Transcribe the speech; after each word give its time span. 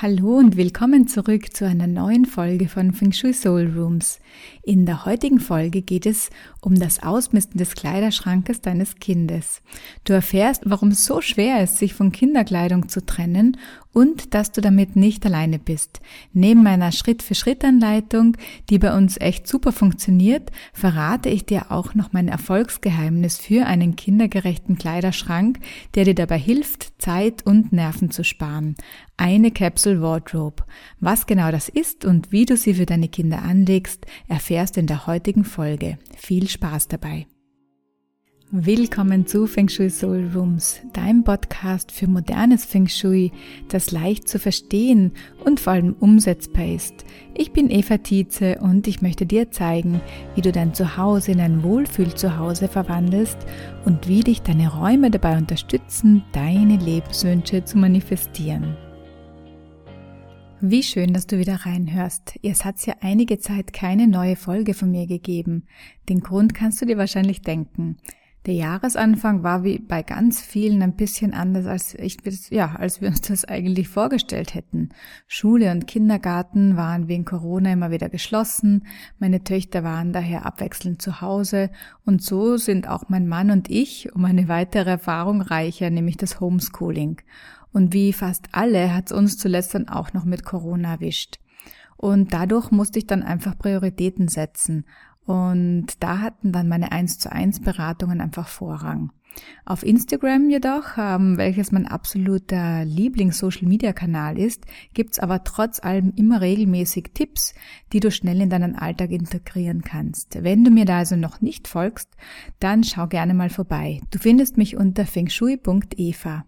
Hallo 0.00 0.36
und 0.36 0.56
willkommen 0.56 1.08
zurück 1.08 1.52
zu 1.52 1.66
einer 1.66 1.88
neuen 1.88 2.24
Folge 2.24 2.68
von 2.68 2.92
Feng 2.92 3.10
Shui 3.10 3.32
Soul 3.32 3.72
Rooms. 3.76 4.20
In 4.62 4.86
der 4.86 5.04
heutigen 5.04 5.40
Folge 5.40 5.82
geht 5.82 6.06
es 6.06 6.30
um 6.60 6.78
das 6.78 7.02
Ausmisten 7.02 7.58
des 7.58 7.74
Kleiderschrankes 7.74 8.60
deines 8.60 8.94
Kindes. 9.00 9.60
Du 10.04 10.12
erfährst, 10.12 10.62
warum 10.66 10.90
es 10.90 11.04
so 11.04 11.20
schwer 11.20 11.64
ist, 11.64 11.78
sich 11.78 11.94
von 11.94 12.12
Kinderkleidung 12.12 12.88
zu 12.88 13.04
trennen 13.04 13.56
und 13.92 14.34
dass 14.34 14.52
du 14.52 14.60
damit 14.60 14.94
nicht 14.94 15.26
alleine 15.26 15.58
bist. 15.58 16.00
Neben 16.32 16.62
meiner 16.62 16.92
Schritt-für-Schritt-Anleitung, 16.92 18.36
die 18.70 18.78
bei 18.78 18.96
uns 18.96 19.16
echt 19.20 19.48
super 19.48 19.72
funktioniert, 19.72 20.52
verrate 20.72 21.28
ich 21.28 21.44
dir 21.44 21.72
auch 21.72 21.94
noch 21.94 22.12
mein 22.12 22.28
Erfolgsgeheimnis 22.28 23.38
für 23.38 23.66
einen 23.66 23.96
kindergerechten 23.96 24.78
Kleiderschrank, 24.78 25.58
der 25.96 26.04
dir 26.04 26.14
dabei 26.14 26.38
hilft, 26.38 26.92
Zeit 27.02 27.44
und 27.44 27.72
Nerven 27.72 28.12
zu 28.12 28.22
sparen. 28.22 28.76
Eine 29.20 29.50
Capsule 29.50 30.00
Wardrobe. 30.00 30.62
Was 31.00 31.26
genau 31.26 31.50
das 31.50 31.68
ist 31.68 32.04
und 32.04 32.30
wie 32.30 32.46
du 32.46 32.56
sie 32.56 32.74
für 32.74 32.86
deine 32.86 33.08
Kinder 33.08 33.42
anlegst, 33.42 34.06
erfährst 34.28 34.76
du 34.76 34.80
in 34.80 34.86
der 34.86 35.08
heutigen 35.08 35.42
Folge. 35.42 35.98
Viel 36.16 36.48
Spaß 36.48 36.86
dabei. 36.86 37.26
Willkommen 38.52 39.26
zu 39.26 39.48
Feng 39.48 39.68
Shui 39.68 39.90
Soul 39.90 40.30
Rooms, 40.32 40.80
deinem 40.92 41.24
Podcast 41.24 41.90
für 41.90 42.06
modernes 42.06 42.64
Feng 42.64 42.86
Shui, 42.86 43.32
das 43.66 43.90
leicht 43.90 44.28
zu 44.28 44.38
verstehen 44.38 45.10
und 45.44 45.58
vor 45.58 45.72
allem 45.72 45.96
umsetzbar 45.98 46.66
ist. 46.66 47.04
Ich 47.34 47.50
bin 47.50 47.70
Eva 47.70 47.98
Tietze 47.98 48.58
und 48.60 48.86
ich 48.86 49.02
möchte 49.02 49.26
dir 49.26 49.50
zeigen, 49.50 50.00
wie 50.36 50.42
du 50.42 50.52
dein 50.52 50.74
Zuhause 50.74 51.32
in 51.32 51.40
ein 51.40 51.64
Wohlfühl-Zuhause 51.64 52.68
verwandelst 52.68 53.38
und 53.84 54.06
wie 54.06 54.20
dich 54.20 54.42
deine 54.42 54.72
Räume 54.72 55.10
dabei 55.10 55.36
unterstützen, 55.36 56.22
deine 56.32 56.76
Lebenswünsche 56.76 57.64
zu 57.64 57.78
manifestieren. 57.78 58.76
Wie 60.60 60.82
schön, 60.82 61.12
dass 61.12 61.28
du 61.28 61.38
wieder 61.38 61.66
reinhörst. 61.66 62.34
Es 62.42 62.64
hat 62.64 62.84
ja 62.84 62.94
einige 63.00 63.38
Zeit 63.38 63.72
keine 63.72 64.08
neue 64.08 64.34
Folge 64.34 64.74
von 64.74 64.90
mir 64.90 65.06
gegeben. 65.06 65.66
Den 66.08 66.18
Grund 66.18 66.52
kannst 66.52 66.82
du 66.82 66.86
dir 66.86 66.98
wahrscheinlich 66.98 67.42
denken. 67.42 67.98
Der 68.44 68.54
Jahresanfang 68.54 69.44
war 69.44 69.62
wie 69.62 69.78
bei 69.78 70.02
ganz 70.02 70.40
vielen 70.40 70.82
ein 70.82 70.96
bisschen 70.96 71.32
anders, 71.32 71.66
als 71.66 71.94
ich, 71.94 72.16
ja, 72.50 72.74
als 72.74 73.00
wir 73.00 73.08
uns 73.08 73.20
das 73.20 73.44
eigentlich 73.44 73.88
vorgestellt 73.88 74.54
hätten. 74.54 74.88
Schule 75.28 75.70
und 75.70 75.86
Kindergarten 75.86 76.76
waren 76.76 77.06
wegen 77.06 77.24
Corona 77.24 77.72
immer 77.72 77.92
wieder 77.92 78.08
geschlossen. 78.08 78.84
Meine 79.20 79.44
Töchter 79.44 79.84
waren 79.84 80.12
daher 80.12 80.44
abwechselnd 80.44 81.00
zu 81.00 81.20
Hause. 81.20 81.70
Und 82.04 82.20
so 82.20 82.56
sind 82.56 82.88
auch 82.88 83.04
mein 83.08 83.28
Mann 83.28 83.52
und 83.52 83.70
ich 83.70 84.12
um 84.12 84.24
eine 84.24 84.48
weitere 84.48 84.90
Erfahrung 84.90 85.40
reicher, 85.40 85.90
nämlich 85.90 86.16
das 86.16 86.40
Homeschooling. 86.40 87.20
Und 87.72 87.92
wie 87.92 88.12
fast 88.12 88.48
alle 88.52 88.94
hat 88.94 89.06
es 89.06 89.12
uns 89.12 89.38
zuletzt 89.38 89.74
dann 89.74 89.88
auch 89.88 90.12
noch 90.12 90.24
mit 90.24 90.44
Corona 90.44 90.92
erwischt. 90.92 91.38
Und 91.96 92.32
dadurch 92.32 92.70
musste 92.70 92.98
ich 92.98 93.06
dann 93.06 93.22
einfach 93.22 93.58
Prioritäten 93.58 94.28
setzen. 94.28 94.86
Und 95.24 95.86
da 96.00 96.20
hatten 96.20 96.52
dann 96.52 96.68
meine 96.68 96.92
1 96.92 97.18
zu 97.18 97.30
1 97.30 97.60
Beratungen 97.60 98.20
einfach 98.20 98.48
Vorrang. 98.48 99.12
Auf 99.64 99.84
Instagram 99.84 100.48
jedoch, 100.50 100.96
ähm, 100.96 101.36
welches 101.36 101.70
mein 101.70 101.86
absoluter 101.86 102.84
Lieblings-Social-Media-Kanal 102.84 104.38
ist, 104.38 104.64
gibt's 104.94 105.18
aber 105.18 105.44
trotz 105.44 105.80
allem 105.80 106.12
immer 106.16 106.40
regelmäßig 106.40 107.10
Tipps, 107.14 107.54
die 107.92 108.00
du 108.00 108.10
schnell 108.10 108.40
in 108.40 108.50
deinen 108.50 108.74
Alltag 108.74 109.10
integrieren 109.10 109.82
kannst. 109.82 110.42
Wenn 110.42 110.64
du 110.64 110.70
mir 110.70 110.84
da 110.84 110.98
also 110.98 111.16
noch 111.16 111.40
nicht 111.40 111.68
folgst, 111.68 112.10
dann 112.58 112.84
schau 112.84 113.06
gerne 113.06 113.34
mal 113.34 113.50
vorbei. 113.50 114.00
Du 114.10 114.18
findest 114.18 114.56
mich 114.56 114.76
unter 114.76 115.04
fengshui.eva. 115.04 116.44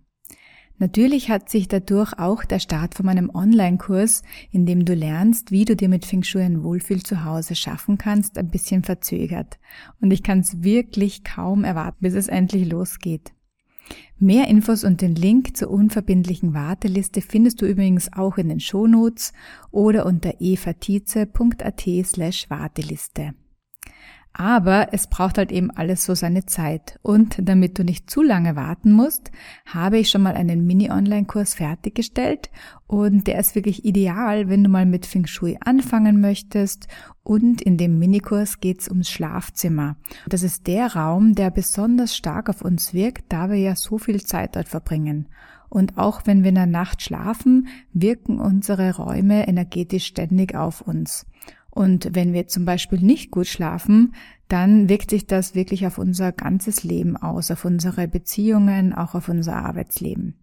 Natürlich 0.80 1.28
hat 1.28 1.50
sich 1.50 1.68
dadurch 1.68 2.18
auch 2.18 2.42
der 2.42 2.58
Start 2.58 2.94
von 2.94 3.04
meinem 3.04 3.28
Online-Kurs, 3.28 4.22
in 4.50 4.64
dem 4.64 4.86
du 4.86 4.94
lernst, 4.94 5.50
wie 5.50 5.66
du 5.66 5.76
dir 5.76 5.90
mit 5.90 6.06
Feng 6.06 6.22
Shui 6.22 6.40
ein 6.40 6.64
Wohlfühl 6.64 7.02
zu 7.02 7.22
Hause 7.22 7.54
schaffen 7.54 7.98
kannst, 7.98 8.38
ein 8.38 8.48
bisschen 8.48 8.82
verzögert. 8.82 9.58
Und 10.00 10.10
ich 10.10 10.22
kann 10.22 10.40
es 10.40 10.62
wirklich 10.62 11.22
kaum 11.22 11.64
erwarten, 11.64 11.98
bis 12.00 12.14
es 12.14 12.28
endlich 12.28 12.66
losgeht. 12.66 13.34
Mehr 14.18 14.48
Infos 14.48 14.82
und 14.82 15.02
den 15.02 15.14
Link 15.14 15.54
zur 15.54 15.70
unverbindlichen 15.70 16.54
Warteliste 16.54 17.20
findest 17.20 17.60
du 17.60 17.66
übrigens 17.66 18.10
auch 18.14 18.38
in 18.38 18.48
den 18.48 18.60
Shownotes 18.60 19.34
oder 19.70 20.06
unter 20.06 20.40
evatize.at 20.40 21.84
slash 22.06 22.48
Warteliste. 22.48 23.34
Aber 24.32 24.88
es 24.92 25.08
braucht 25.08 25.38
halt 25.38 25.50
eben 25.50 25.70
alles 25.72 26.04
so 26.04 26.14
seine 26.14 26.46
Zeit. 26.46 26.98
Und 27.02 27.36
damit 27.42 27.78
du 27.78 27.84
nicht 27.84 28.08
zu 28.08 28.22
lange 28.22 28.54
warten 28.54 28.92
musst, 28.92 29.32
habe 29.66 29.98
ich 29.98 30.08
schon 30.08 30.22
mal 30.22 30.34
einen 30.34 30.66
Mini-Online-Kurs 30.66 31.54
fertiggestellt. 31.54 32.50
Und 32.86 33.26
der 33.26 33.38
ist 33.38 33.54
wirklich 33.54 33.84
ideal, 33.84 34.48
wenn 34.48 34.62
du 34.62 34.70
mal 34.70 34.86
mit 34.86 35.04
Feng 35.04 35.26
Shui 35.26 35.58
anfangen 35.60 36.20
möchtest. 36.20 36.86
Und 37.24 37.60
in 37.60 37.76
dem 37.76 37.98
Minikurs 37.98 38.60
geht 38.60 38.82
es 38.82 38.88
ums 38.88 39.10
Schlafzimmer. 39.10 39.96
Das 40.28 40.42
ist 40.42 40.66
der 40.68 40.94
Raum, 40.94 41.34
der 41.34 41.50
besonders 41.50 42.16
stark 42.16 42.48
auf 42.48 42.62
uns 42.62 42.94
wirkt, 42.94 43.32
da 43.32 43.50
wir 43.50 43.58
ja 43.58 43.74
so 43.74 43.98
viel 43.98 44.22
Zeit 44.22 44.54
dort 44.54 44.68
verbringen. 44.68 45.26
Und 45.68 45.98
auch 45.98 46.22
wenn 46.24 46.42
wir 46.42 46.48
in 46.48 46.56
der 46.56 46.66
Nacht 46.66 47.02
schlafen, 47.02 47.68
wirken 47.92 48.40
unsere 48.40 48.96
Räume 48.96 49.46
energetisch 49.46 50.06
ständig 50.06 50.54
auf 50.54 50.80
uns. 50.80 51.26
Und 51.70 52.10
wenn 52.12 52.32
wir 52.32 52.48
zum 52.48 52.64
Beispiel 52.64 53.00
nicht 53.00 53.30
gut 53.30 53.46
schlafen, 53.46 54.14
dann 54.48 54.88
wirkt 54.88 55.10
sich 55.10 55.26
das 55.26 55.54
wirklich 55.54 55.86
auf 55.86 55.98
unser 55.98 56.32
ganzes 56.32 56.82
Leben 56.82 57.16
aus, 57.16 57.50
auf 57.50 57.64
unsere 57.64 58.08
Beziehungen, 58.08 58.92
auch 58.92 59.14
auf 59.14 59.28
unser 59.28 59.56
Arbeitsleben. 59.56 60.34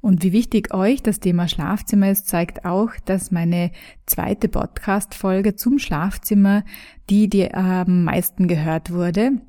Und 0.00 0.22
wie 0.22 0.32
wichtig 0.32 0.74
euch 0.74 1.02
das 1.02 1.20
Thema 1.20 1.48
Schlafzimmer 1.48 2.10
ist, 2.10 2.28
zeigt 2.28 2.64
auch, 2.64 2.90
dass 3.04 3.30
meine 3.30 3.70
zweite 4.06 4.48
Podcast-Folge 4.48 5.56
zum 5.56 5.78
Schlafzimmer, 5.78 6.64
die 7.10 7.28
die 7.28 7.52
am 7.52 8.04
meisten 8.04 8.46
gehört 8.46 8.92
wurde, 8.92 9.40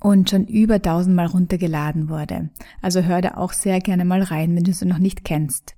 und 0.00 0.30
schon 0.30 0.46
über 0.46 0.80
tausendmal 0.80 1.26
runtergeladen 1.26 2.08
wurde. 2.08 2.50
Also 2.80 3.02
hör 3.02 3.20
da 3.20 3.34
auch 3.36 3.52
sehr 3.52 3.80
gerne 3.80 4.04
mal 4.04 4.22
rein, 4.22 4.54
wenn 4.54 4.64
du 4.64 4.70
es 4.70 4.82
noch 4.82 4.98
nicht 4.98 5.24
kennst. 5.24 5.74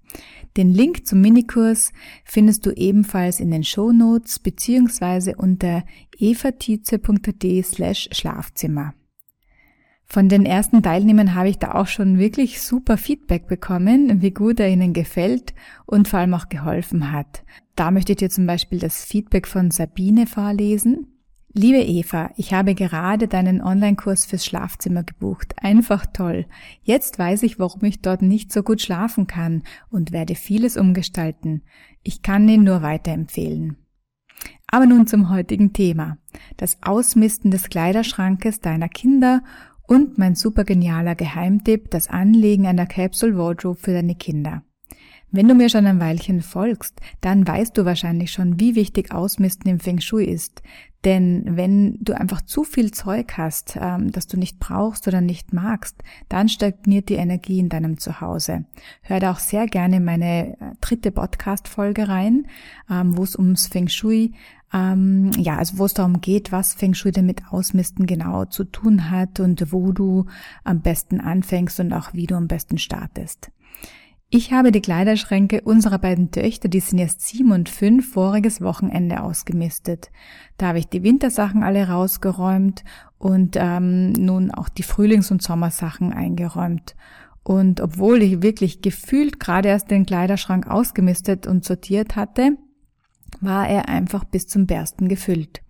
Den 0.56 0.72
Link 0.72 1.06
zum 1.06 1.20
Minikurs 1.20 1.92
findest 2.24 2.66
du 2.66 2.72
ebenfalls 2.72 3.40
in 3.40 3.50
den 3.50 3.64
Show 3.64 3.92
Notes 3.92 4.38
beziehungsweise 4.38 5.36
unter 5.36 5.84
evatize.at 6.18 7.64
slash 7.64 8.08
Schlafzimmer. 8.12 8.94
Von 10.04 10.28
den 10.28 10.44
ersten 10.44 10.82
Teilnehmern 10.82 11.34
habe 11.34 11.48
ich 11.48 11.58
da 11.58 11.72
auch 11.72 11.86
schon 11.86 12.18
wirklich 12.18 12.60
super 12.60 12.98
Feedback 12.98 13.46
bekommen, 13.48 14.20
wie 14.20 14.32
gut 14.32 14.60
er 14.60 14.68
ihnen 14.68 14.92
gefällt 14.92 15.54
und 15.86 16.06
vor 16.06 16.18
allem 16.18 16.34
auch 16.34 16.50
geholfen 16.50 17.12
hat. 17.12 17.44
Da 17.76 17.90
möchte 17.90 18.12
ich 18.12 18.18
dir 18.18 18.28
zum 18.28 18.46
Beispiel 18.46 18.78
das 18.78 19.06
Feedback 19.06 19.48
von 19.48 19.70
Sabine 19.70 20.26
vorlesen. 20.26 21.11
Liebe 21.54 21.82
Eva, 21.82 22.30
ich 22.36 22.54
habe 22.54 22.74
gerade 22.74 23.28
deinen 23.28 23.60
Online-Kurs 23.60 24.24
fürs 24.24 24.46
Schlafzimmer 24.46 25.02
gebucht. 25.02 25.52
Einfach 25.58 26.06
toll. 26.06 26.46
Jetzt 26.82 27.18
weiß 27.18 27.42
ich, 27.42 27.58
warum 27.58 27.84
ich 27.84 28.00
dort 28.00 28.22
nicht 28.22 28.50
so 28.50 28.62
gut 28.62 28.80
schlafen 28.80 29.26
kann 29.26 29.62
und 29.90 30.12
werde 30.12 30.34
vieles 30.34 30.78
umgestalten. 30.78 31.62
Ich 32.02 32.22
kann 32.22 32.48
ihn 32.48 32.64
nur 32.64 32.80
weiterempfehlen. 32.80 33.76
Aber 34.66 34.86
nun 34.86 35.06
zum 35.06 35.28
heutigen 35.28 35.74
Thema. 35.74 36.16
Das 36.56 36.78
Ausmisten 36.82 37.50
des 37.50 37.68
Kleiderschrankes 37.68 38.60
deiner 38.60 38.88
Kinder 38.88 39.42
und 39.86 40.16
mein 40.16 40.34
supergenialer 40.34 41.14
Geheimtipp, 41.14 41.90
das 41.90 42.08
Anlegen 42.08 42.66
einer 42.66 42.86
Capsule 42.86 43.36
Wardrobe 43.36 43.78
für 43.78 43.92
deine 43.92 44.14
Kinder. 44.14 44.62
Wenn 45.34 45.48
du 45.48 45.54
mir 45.54 45.70
schon 45.70 45.86
ein 45.86 45.98
Weilchen 45.98 46.42
folgst, 46.42 47.00
dann 47.22 47.48
weißt 47.48 47.76
du 47.78 47.86
wahrscheinlich 47.86 48.30
schon, 48.30 48.60
wie 48.60 48.74
wichtig 48.74 49.12
Ausmisten 49.12 49.70
im 49.70 49.80
Feng 49.80 49.98
Shui 49.98 50.26
ist. 50.26 50.62
Denn 51.06 51.56
wenn 51.56 51.96
du 52.00 52.12
einfach 52.12 52.42
zu 52.42 52.64
viel 52.64 52.90
Zeug 52.90 53.32
hast, 53.38 53.76
ähm, 53.80 54.12
das 54.12 54.26
du 54.26 54.38
nicht 54.38 54.60
brauchst 54.60 55.08
oder 55.08 55.22
nicht 55.22 55.54
magst, 55.54 55.96
dann 56.28 56.50
stagniert 56.50 57.08
die 57.08 57.14
Energie 57.14 57.58
in 57.58 57.70
deinem 57.70 57.98
Zuhause. 57.98 58.66
Hör 59.00 59.20
da 59.20 59.32
auch 59.32 59.38
sehr 59.38 59.66
gerne 59.66 60.00
meine 60.00 60.52
äh, 60.52 60.56
dritte 60.82 61.10
Podcast-Folge 61.10 62.08
rein, 62.08 62.46
ähm, 62.90 63.16
wo 63.16 63.22
es 63.22 63.34
ums 63.34 63.68
Feng 63.68 63.88
Shui 63.88 64.34
ähm, 64.74 65.30
ja, 65.36 65.56
also 65.56 65.78
wo 65.78 65.84
es 65.84 65.94
darum 65.94 66.20
geht, 66.20 66.50
was 66.50 66.74
Feng 66.74 66.94
Shui 66.94 67.12
denn 67.12 67.26
mit 67.26 67.42
Ausmisten 67.50 68.06
genau 68.06 68.46
zu 68.46 68.64
tun 68.64 69.10
hat 69.10 69.38
und 69.40 69.72
wo 69.72 69.92
du 69.92 70.26
am 70.64 70.80
besten 70.80 71.20
anfängst 71.20 71.78
und 71.80 71.92
auch 71.92 72.14
wie 72.14 72.26
du 72.26 72.36
am 72.36 72.48
besten 72.48 72.78
startest. 72.78 73.50
Ich 74.34 74.50
habe 74.50 74.72
die 74.72 74.80
Kleiderschränke 74.80 75.60
unserer 75.60 75.98
beiden 75.98 76.30
Töchter, 76.30 76.70
die 76.70 76.80
sind 76.80 76.98
jetzt 76.98 77.20
sieben 77.20 77.52
und 77.52 77.68
fünf, 77.68 78.14
voriges 78.14 78.62
Wochenende 78.62 79.22
ausgemistet. 79.22 80.10
Da 80.56 80.68
habe 80.68 80.78
ich 80.78 80.88
die 80.88 81.02
Wintersachen 81.02 81.62
alle 81.62 81.86
rausgeräumt 81.86 82.82
und 83.18 83.56
ähm, 83.60 84.12
nun 84.12 84.50
auch 84.50 84.70
die 84.70 84.84
Frühlings- 84.84 85.30
und 85.30 85.42
Sommersachen 85.42 86.14
eingeräumt. 86.14 86.96
Und 87.42 87.82
obwohl 87.82 88.22
ich 88.22 88.40
wirklich 88.40 88.80
gefühlt 88.80 89.38
gerade 89.38 89.68
erst 89.68 89.90
den 89.90 90.06
Kleiderschrank 90.06 90.66
ausgemistet 90.66 91.46
und 91.46 91.66
sortiert 91.66 92.16
hatte, 92.16 92.56
war 93.42 93.68
er 93.68 93.90
einfach 93.90 94.24
bis 94.24 94.46
zum 94.46 94.66
Bersten 94.66 95.08
gefüllt. 95.08 95.60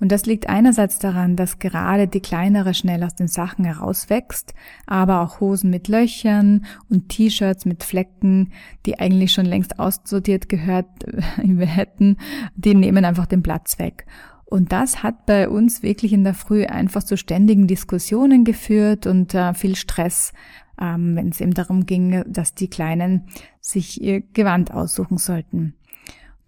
Und 0.00 0.10
das 0.10 0.24
liegt 0.24 0.48
einerseits 0.48 0.98
daran, 0.98 1.36
dass 1.36 1.58
gerade 1.58 2.08
die 2.08 2.20
kleinere 2.20 2.72
schnell 2.72 3.04
aus 3.04 3.14
den 3.14 3.28
Sachen 3.28 3.66
herauswächst, 3.66 4.54
aber 4.86 5.20
auch 5.20 5.40
Hosen 5.40 5.70
mit 5.70 5.88
Löchern 5.88 6.64
und 6.88 7.10
T-Shirts 7.10 7.66
mit 7.66 7.84
Flecken, 7.84 8.52
die 8.86 8.98
eigentlich 8.98 9.32
schon 9.32 9.44
längst 9.44 9.78
aussortiert 9.78 10.48
gehört 10.48 10.88
hätten, 11.36 12.16
die 12.56 12.74
nehmen 12.74 13.04
einfach 13.04 13.26
den 13.26 13.42
Platz 13.42 13.78
weg. 13.78 14.06
Und 14.46 14.72
das 14.72 15.04
hat 15.04 15.26
bei 15.26 15.48
uns 15.48 15.82
wirklich 15.84 16.12
in 16.12 16.24
der 16.24 16.34
Früh 16.34 16.64
einfach 16.64 17.04
zu 17.04 17.16
ständigen 17.16 17.68
Diskussionen 17.68 18.44
geführt 18.44 19.06
und 19.06 19.32
äh, 19.32 19.54
viel 19.54 19.76
Stress, 19.76 20.32
ähm, 20.80 21.14
wenn 21.14 21.28
es 21.28 21.40
eben 21.40 21.54
darum 21.54 21.86
ging, 21.86 22.24
dass 22.26 22.54
die 22.54 22.68
Kleinen 22.68 23.28
sich 23.60 24.02
ihr 24.02 24.22
Gewand 24.22 24.72
aussuchen 24.72 25.18
sollten. 25.18 25.74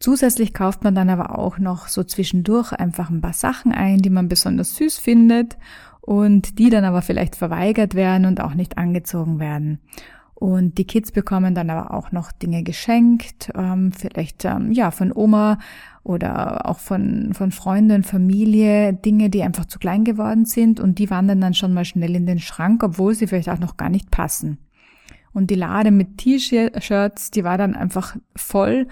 Zusätzlich 0.02 0.52
kauft 0.52 0.82
man 0.82 0.96
dann 0.96 1.10
aber 1.10 1.38
auch 1.38 1.58
noch 1.58 1.86
so 1.86 2.02
zwischendurch 2.02 2.72
einfach 2.72 3.08
ein 3.08 3.20
paar 3.20 3.34
Sachen 3.34 3.70
ein, 3.70 3.98
die 3.98 4.10
man 4.10 4.28
besonders 4.28 4.74
süß 4.74 4.98
findet 4.98 5.56
und 6.00 6.58
die 6.58 6.70
dann 6.70 6.84
aber 6.84 7.02
vielleicht 7.02 7.36
verweigert 7.36 7.94
werden 7.94 8.26
und 8.26 8.40
auch 8.40 8.54
nicht 8.54 8.78
angezogen 8.78 9.38
werden. 9.38 9.78
Und 10.34 10.76
die 10.78 10.88
Kids 10.88 11.12
bekommen 11.12 11.54
dann 11.54 11.70
aber 11.70 11.94
auch 11.94 12.10
noch 12.10 12.32
Dinge 12.32 12.64
geschenkt, 12.64 13.52
ähm, 13.54 13.92
vielleicht 13.92 14.44
ähm, 14.44 14.72
ja 14.72 14.90
von 14.90 15.12
Oma 15.14 15.60
oder 16.02 16.68
auch 16.68 16.80
von, 16.80 17.32
von 17.32 17.52
Freunden, 17.52 18.02
Familie, 18.02 18.92
Dinge, 18.94 19.30
die 19.30 19.44
einfach 19.44 19.66
zu 19.66 19.78
klein 19.78 20.02
geworden 20.02 20.46
sind 20.46 20.80
und 20.80 20.98
die 20.98 21.10
wandern 21.10 21.40
dann 21.40 21.54
schon 21.54 21.72
mal 21.72 21.84
schnell 21.84 22.16
in 22.16 22.26
den 22.26 22.40
Schrank, 22.40 22.82
obwohl 22.82 23.14
sie 23.14 23.28
vielleicht 23.28 23.50
auch 23.50 23.60
noch 23.60 23.76
gar 23.76 23.88
nicht 23.88 24.10
passen. 24.10 24.58
Und 25.34 25.50
die 25.50 25.54
Lade 25.54 25.90
mit 25.90 26.18
T-Shirts, 26.18 27.30
die 27.30 27.42
war 27.42 27.56
dann 27.56 27.74
einfach 27.74 28.16
voll. 28.36 28.86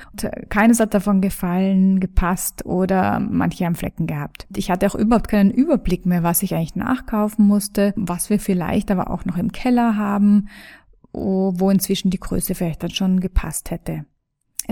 Keines 0.48 0.80
hat 0.80 0.94
davon 0.94 1.20
gefallen, 1.20 2.00
gepasst 2.00 2.64
oder 2.64 3.20
manche 3.20 3.66
haben 3.66 3.74
Flecken 3.74 4.06
gehabt. 4.06 4.46
Ich 4.56 4.70
hatte 4.70 4.86
auch 4.86 4.94
überhaupt 4.94 5.28
keinen 5.28 5.50
Überblick 5.50 6.06
mehr, 6.06 6.22
was 6.22 6.42
ich 6.42 6.54
eigentlich 6.54 6.76
nachkaufen 6.76 7.46
musste, 7.46 7.92
was 7.96 8.30
wir 8.30 8.40
vielleicht 8.40 8.90
aber 8.90 9.10
auch 9.10 9.26
noch 9.26 9.36
im 9.36 9.52
Keller 9.52 9.96
haben, 9.96 10.48
wo 11.12 11.70
inzwischen 11.70 12.10
die 12.10 12.20
Größe 12.20 12.54
vielleicht 12.54 12.82
dann 12.82 12.90
schon 12.90 13.20
gepasst 13.20 13.70
hätte. 13.70 14.06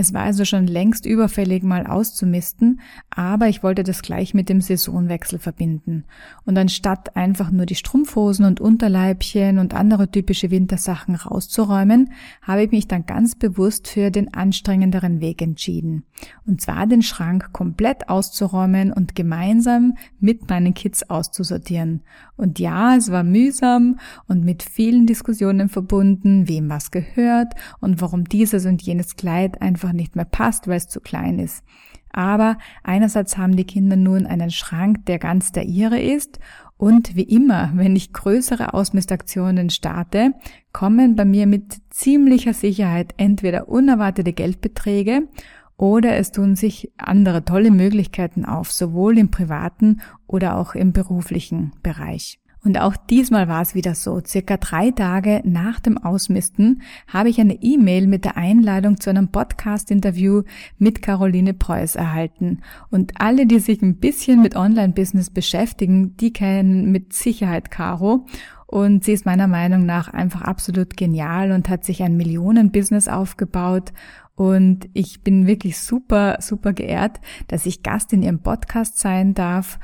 Es 0.01 0.15
war 0.15 0.23
also 0.23 0.45
schon 0.45 0.69
längst 0.69 1.07
überfällig, 1.07 1.65
mal 1.65 1.85
auszumisten, 1.85 2.81
aber 3.11 3.49
ich 3.49 3.65
wollte 3.65 3.83
das 3.83 4.01
gleich 4.01 4.33
mit 4.33 4.49
dem 4.49 4.61
Saisonwechsel 4.61 5.41
verbinden. 5.41 6.05
Und 6.45 6.57
anstatt 6.57 7.17
einfach 7.17 7.51
nur 7.51 7.67
die 7.67 7.75
Strumpfhosen 7.75 8.45
und 8.45 8.61
Unterleibchen 8.61 9.59
und 9.59 9.75
andere 9.75 10.09
typische 10.09 10.53
Wintersachen 10.53 11.17
rauszuräumen, 11.17 12.13
habe 12.43 12.63
ich 12.63 12.71
mich 12.71 12.87
dann 12.87 13.07
ganz 13.07 13.35
bewusst 13.35 13.89
für 13.89 14.13
den 14.13 14.33
anstrengenderen 14.33 15.21
Weg 15.21 15.43
entschieden. 15.43 16.05
Und 16.47 16.61
zwar 16.61 16.87
den 16.87 17.03
Schrank 17.03 17.53
komplett 17.53 18.09
auszuräumen 18.09 18.93
und 18.93 19.17
gemeinsam 19.17 19.97
mit 20.21 20.49
meinen 20.49 20.75
Kids 20.75 21.11
auszusortieren. 21.11 22.03
Und 22.37 22.61
ja, 22.61 22.95
es 22.95 23.11
war 23.11 23.25
mühsam 23.25 23.99
und 24.29 24.45
mit 24.45 24.63
vielen 24.63 25.07
Diskussionen 25.07 25.69
verbunden, 25.69 26.47
wem 26.47 26.69
was 26.69 26.93
gehört 26.93 27.53
und 27.81 28.01
warum 28.01 28.29
dieses 28.29 28.65
und 28.65 28.81
jenes 28.81 29.17
Kleid 29.17 29.61
einfach 29.61 29.88
einfach 29.89 29.93
nicht 29.93 30.17
mehr 30.17 30.25
passt, 30.25 30.69
weil 30.69 30.77
es 30.77 30.89
zu 30.89 31.01
klein 31.01 31.39
ist. 31.39 31.65
Aber 32.11 32.59
einerseits 32.83 33.37
haben 33.37 33.57
die 33.57 33.65
Kinder 33.65 33.97
nun 33.97 34.27
einen 34.27 34.51
Schrank, 34.51 35.07
der 35.07 35.19
ganz 35.19 35.53
der 35.53 35.65
ihre 35.65 36.01
ist 36.01 36.39
und 36.77 37.17
wie 37.17 37.23
immer, 37.23 37.71
wenn 37.75 37.97
ich 37.97 38.13
größere 38.13 38.73
Ausmistaktionen 38.75 39.71
starte, 39.71 40.33
kommen 40.73 41.17
bei 41.17 41.25
mir 41.25 41.47
mit 41.47 41.81
ziemlicher 41.91 42.55
Sicherheit 42.55 43.15
entweder 43.17 43.69
unerwartete 43.69 44.33
Geldbeträge 44.33 45.29
oder 45.77 46.17
es 46.17 46.33
tun 46.33 46.57
sich 46.57 46.91
andere 46.97 47.45
tolle 47.45 47.71
Möglichkeiten 47.71 48.45
auf, 48.45 48.73
sowohl 48.73 49.19
im 49.19 49.31
privaten 49.31 50.01
oder 50.27 50.57
auch 50.57 50.75
im 50.75 50.93
beruflichen 50.93 51.73
Bereich. 51.83 52.41
Und 52.65 52.79
auch 52.79 52.97
diesmal 52.97 53.49
war 53.49 53.63
es 53.63 53.75
wieder 53.75 53.95
so. 53.95 54.21
Circa 54.25 54.57
drei 54.57 54.91
Tage 54.91 55.43
nach 55.45 55.81
dem 55.81 55.97
Ausmisten 55.97 56.83
habe 57.07 57.29
ich 57.29 57.41
eine 57.41 57.63
E-Mail 57.63 58.07
mit 58.07 58.25
der 58.25 58.37
Einladung 58.37 59.01
zu 59.01 59.11
einem 59.11 59.29
Podcast-Interview 59.29 60.43
mit 60.77 61.01
Caroline 61.03 61.55
Preuß 61.55 61.97
erhalten. 61.97 62.61
Und 62.91 63.21
alle, 63.21 63.47
die 63.47 63.61
sich 63.61 63.81
ein 63.83 63.97
bisschen 63.97 64.43
mit 64.43 64.57
Online-Business 64.57 65.31
beschäftigen, 65.31 66.17
die 66.17 66.33
kennen 66.33 66.91
mit 66.91 67.13
Sicherheit 67.13 67.71
Caro. 67.71 68.27
Und 68.67 69.03
sie 69.05 69.13
ist 69.13 69.25
meiner 69.25 69.47
Meinung 69.47 69.87
nach 69.87 70.09
einfach 70.09 70.43
absolut 70.43 70.97
genial 70.97 71.53
und 71.53 71.71
hat 71.71 71.85
sich 71.85 72.03
ein 72.03 72.19
Millionen-Business 72.19 73.09
aufgebaut. 73.09 73.93
Und 74.35 74.89
ich 74.93 75.23
bin 75.23 75.47
wirklich 75.47 75.79
super, 75.79 76.37
super 76.41 76.73
geehrt, 76.73 77.19
dass 77.49 77.67
ich 77.67 77.83
Gast 77.83 78.13
in 78.13 78.23
ihrem 78.23 78.41
Podcast 78.41 78.99
sein 78.99 79.35
darf 79.35 79.79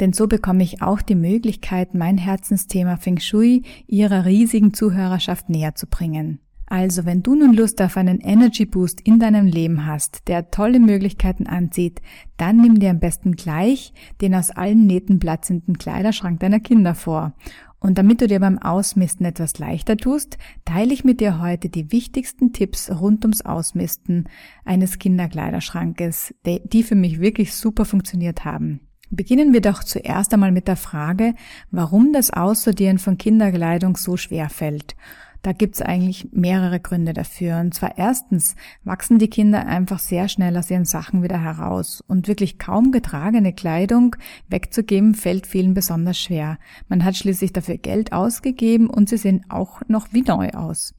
denn 0.00 0.12
so 0.12 0.26
bekomme 0.26 0.62
ich 0.62 0.82
auch 0.82 1.02
die 1.02 1.14
Möglichkeit, 1.14 1.94
mein 1.94 2.18
Herzensthema 2.18 2.96
Feng 2.96 3.18
Shui 3.18 3.62
ihrer 3.86 4.24
riesigen 4.24 4.74
Zuhörerschaft 4.74 5.48
näher 5.48 5.74
zu 5.74 5.86
bringen. 5.86 6.40
Also, 6.66 7.04
wenn 7.04 7.24
du 7.24 7.34
nun 7.34 7.52
Lust 7.52 7.82
auf 7.82 7.96
einen 7.96 8.20
Energy 8.20 8.64
Boost 8.64 9.00
in 9.00 9.18
deinem 9.18 9.46
Leben 9.46 9.86
hast, 9.86 10.28
der 10.28 10.52
tolle 10.52 10.78
Möglichkeiten 10.78 11.48
anzieht, 11.48 12.00
dann 12.36 12.58
nimm 12.58 12.78
dir 12.78 12.90
am 12.90 13.00
besten 13.00 13.32
gleich 13.32 13.92
den 14.20 14.36
aus 14.36 14.52
allen 14.52 14.86
Nähten 14.86 15.18
platzenden 15.18 15.78
Kleiderschrank 15.78 16.38
deiner 16.38 16.60
Kinder 16.60 16.94
vor. 16.94 17.34
Und 17.80 17.98
damit 17.98 18.20
du 18.20 18.28
dir 18.28 18.38
beim 18.38 18.58
Ausmisten 18.58 19.26
etwas 19.26 19.58
leichter 19.58 19.96
tust, 19.96 20.38
teile 20.64 20.94
ich 20.94 21.02
mit 21.02 21.20
dir 21.20 21.40
heute 21.40 21.70
die 21.70 21.90
wichtigsten 21.90 22.52
Tipps 22.52 22.88
rund 22.88 23.24
ums 23.24 23.42
Ausmisten 23.42 24.28
eines 24.64 24.98
Kinderkleiderschrankes, 24.98 26.34
die 26.44 26.82
für 26.84 26.94
mich 26.94 27.20
wirklich 27.20 27.52
super 27.52 27.84
funktioniert 27.84 28.44
haben. 28.44 28.80
Beginnen 29.10 29.52
wir 29.52 29.60
doch 29.60 29.82
zuerst 29.82 30.32
einmal 30.32 30.52
mit 30.52 30.68
der 30.68 30.76
Frage, 30.76 31.34
warum 31.72 32.12
das 32.12 32.30
Aussortieren 32.30 32.98
von 32.98 33.18
Kinderkleidung 33.18 33.96
so 33.96 34.16
schwer 34.16 34.48
fällt. 34.48 34.94
Da 35.42 35.52
gibt's 35.52 35.80
eigentlich 35.80 36.28
mehrere 36.32 36.80
Gründe 36.80 37.12
dafür. 37.12 37.58
Und 37.58 37.74
zwar 37.74 37.96
erstens 37.96 38.56
wachsen 38.84 39.18
die 39.18 39.30
Kinder 39.30 39.66
einfach 39.66 39.98
sehr 39.98 40.28
schnell 40.28 40.56
aus 40.56 40.70
ihren 40.70 40.84
Sachen 40.84 41.22
wieder 41.22 41.42
heraus. 41.42 42.04
Und 42.06 42.28
wirklich 42.28 42.58
kaum 42.58 42.92
getragene 42.92 43.52
Kleidung 43.52 44.16
wegzugeben, 44.48 45.14
fällt 45.14 45.46
vielen 45.46 45.74
besonders 45.74 46.18
schwer. 46.18 46.58
Man 46.88 47.04
hat 47.04 47.16
schließlich 47.16 47.52
dafür 47.52 47.78
Geld 47.78 48.12
ausgegeben 48.12 48.88
und 48.88 49.08
sie 49.08 49.16
sehen 49.16 49.44
auch 49.48 49.80
noch 49.88 50.12
wie 50.12 50.22
neu 50.22 50.50
aus. 50.50 50.94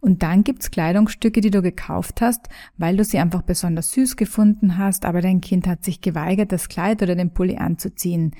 Und 0.00 0.22
dann 0.22 0.44
gibt's 0.44 0.70
Kleidungsstücke, 0.70 1.40
die 1.40 1.50
du 1.50 1.62
gekauft 1.62 2.20
hast, 2.20 2.48
weil 2.76 2.96
du 2.96 3.04
sie 3.04 3.18
einfach 3.18 3.42
besonders 3.42 3.92
süß 3.92 4.16
gefunden 4.16 4.78
hast, 4.78 5.04
aber 5.04 5.20
dein 5.20 5.40
Kind 5.40 5.66
hat 5.66 5.84
sich 5.84 6.00
geweigert, 6.00 6.52
das 6.52 6.68
Kleid 6.68 7.02
oder 7.02 7.14
den 7.16 7.32
Pulli 7.32 7.56
anzuziehen. 7.56 8.32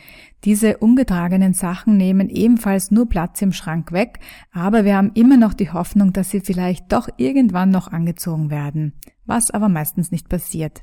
Diese 0.44 0.76
ungetragenen 0.78 1.54
Sachen 1.54 1.96
nehmen 1.96 2.28
ebenfalls 2.28 2.90
nur 2.90 3.08
Platz 3.08 3.42
im 3.42 3.52
Schrank 3.52 3.90
weg, 3.90 4.20
aber 4.52 4.84
wir 4.84 4.96
haben 4.96 5.12
immer 5.14 5.36
noch 5.36 5.54
die 5.54 5.70
Hoffnung, 5.72 6.12
dass 6.12 6.30
sie 6.30 6.40
vielleicht 6.40 6.92
doch 6.92 7.08
irgendwann 7.16 7.70
noch 7.70 7.88
angezogen 7.88 8.50
werden, 8.50 8.92
was 9.24 9.50
aber 9.50 9.68
meistens 9.68 10.12
nicht 10.12 10.28
passiert. 10.28 10.82